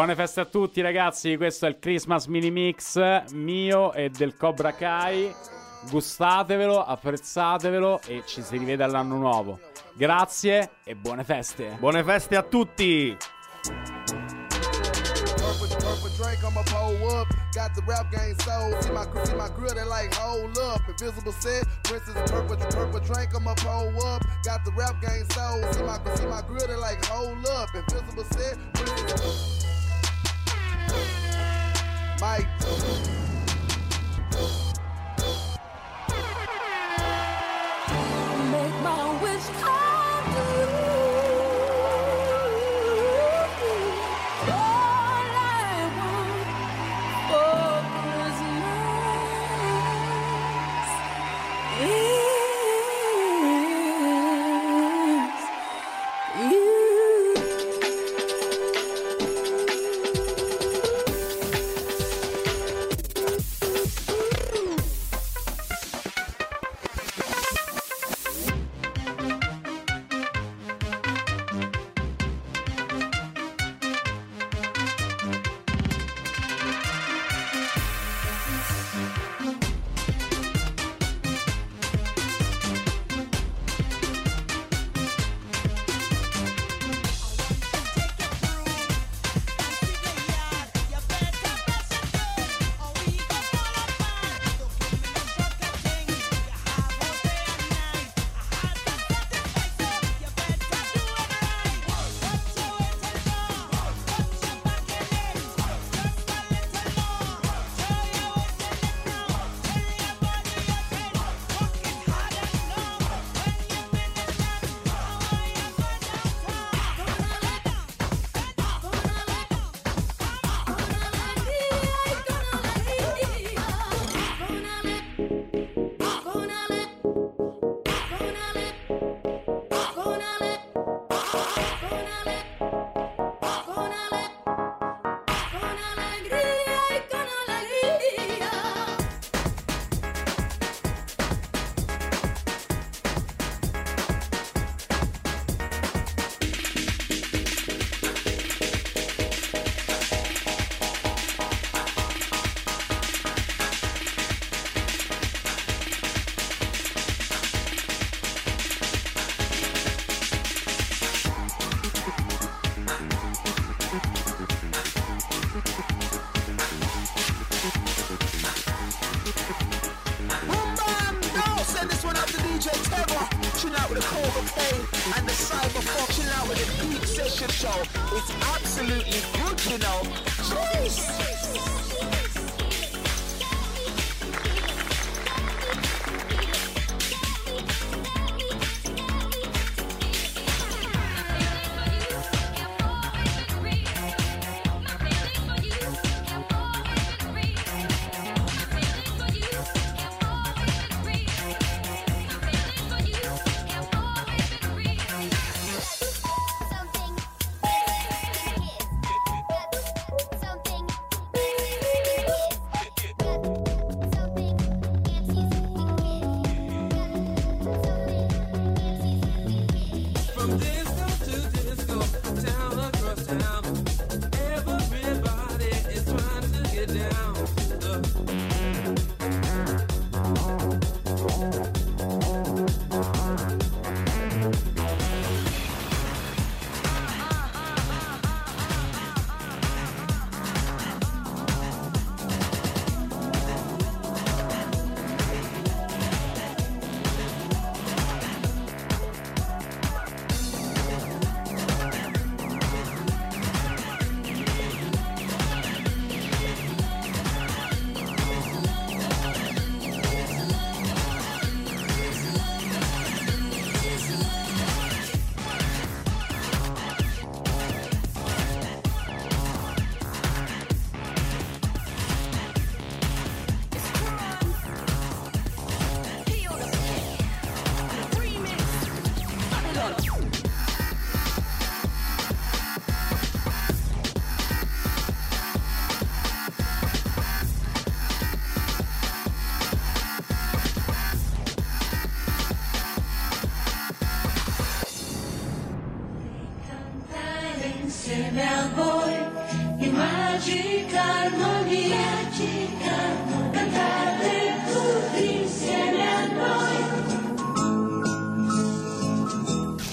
Buone 0.00 0.14
feste 0.14 0.40
a 0.40 0.46
tutti 0.46 0.80
ragazzi, 0.80 1.36
questo 1.36 1.66
è 1.66 1.68
il 1.68 1.78
Christmas 1.78 2.24
mini 2.24 2.50
mix 2.50 2.98
mio 3.32 3.92
e 3.92 4.08
del 4.08 4.34
Cobra 4.34 4.72
Kai. 4.72 5.30
Gustatevelo, 5.90 6.82
apprezzatevelo 6.82 8.00
e 8.06 8.22
ci 8.24 8.40
si 8.40 8.56
rivede 8.56 8.82
all'anno 8.82 9.16
nuovo. 9.16 9.60
Grazie 9.92 10.70
e 10.84 10.94
buone 10.94 11.22
feste. 11.22 11.76
Buone 11.78 12.02
feste 12.02 12.34
a 12.34 12.42
tutti. 12.42 13.14
Purple, 15.36 15.68
purple 15.76 16.10
drink, 16.16 16.42
I'ma 16.44 16.62
pull 16.62 16.96
up. 17.02 17.28
Got 17.52 17.74
the 17.74 17.82
rap 17.86 18.10
game 18.10 18.38
sold. 18.38 18.82
See 18.82 18.92
my, 18.92 19.04
see 19.24 19.34
my 19.34 19.50
grill, 19.54 19.74
they 19.74 19.84
like, 19.84 20.14
hold 20.14 20.56
up. 20.56 20.80
Invisible 20.88 21.32
set, 21.32 21.66
Princess 21.82 22.14
purple, 22.30 22.56
purple 22.56 23.00
drink, 23.00 23.34
I'ma 23.36 23.52
pull 23.52 23.94
up. 24.06 24.24
Got 24.44 24.64
the 24.64 24.72
rap 24.72 24.98
game 25.02 25.28
sold. 25.28 25.62
See 25.74 25.82
my, 25.82 26.00
see 26.14 26.24
my 26.24 26.40
grill, 26.48 26.66
they 26.66 26.76
like, 26.76 27.04
hold 27.04 27.46
up. 27.48 27.68
Invisible 27.74 28.24
set, 28.32 28.56
Princess. 28.72 29.69
Mike. 32.20 33.29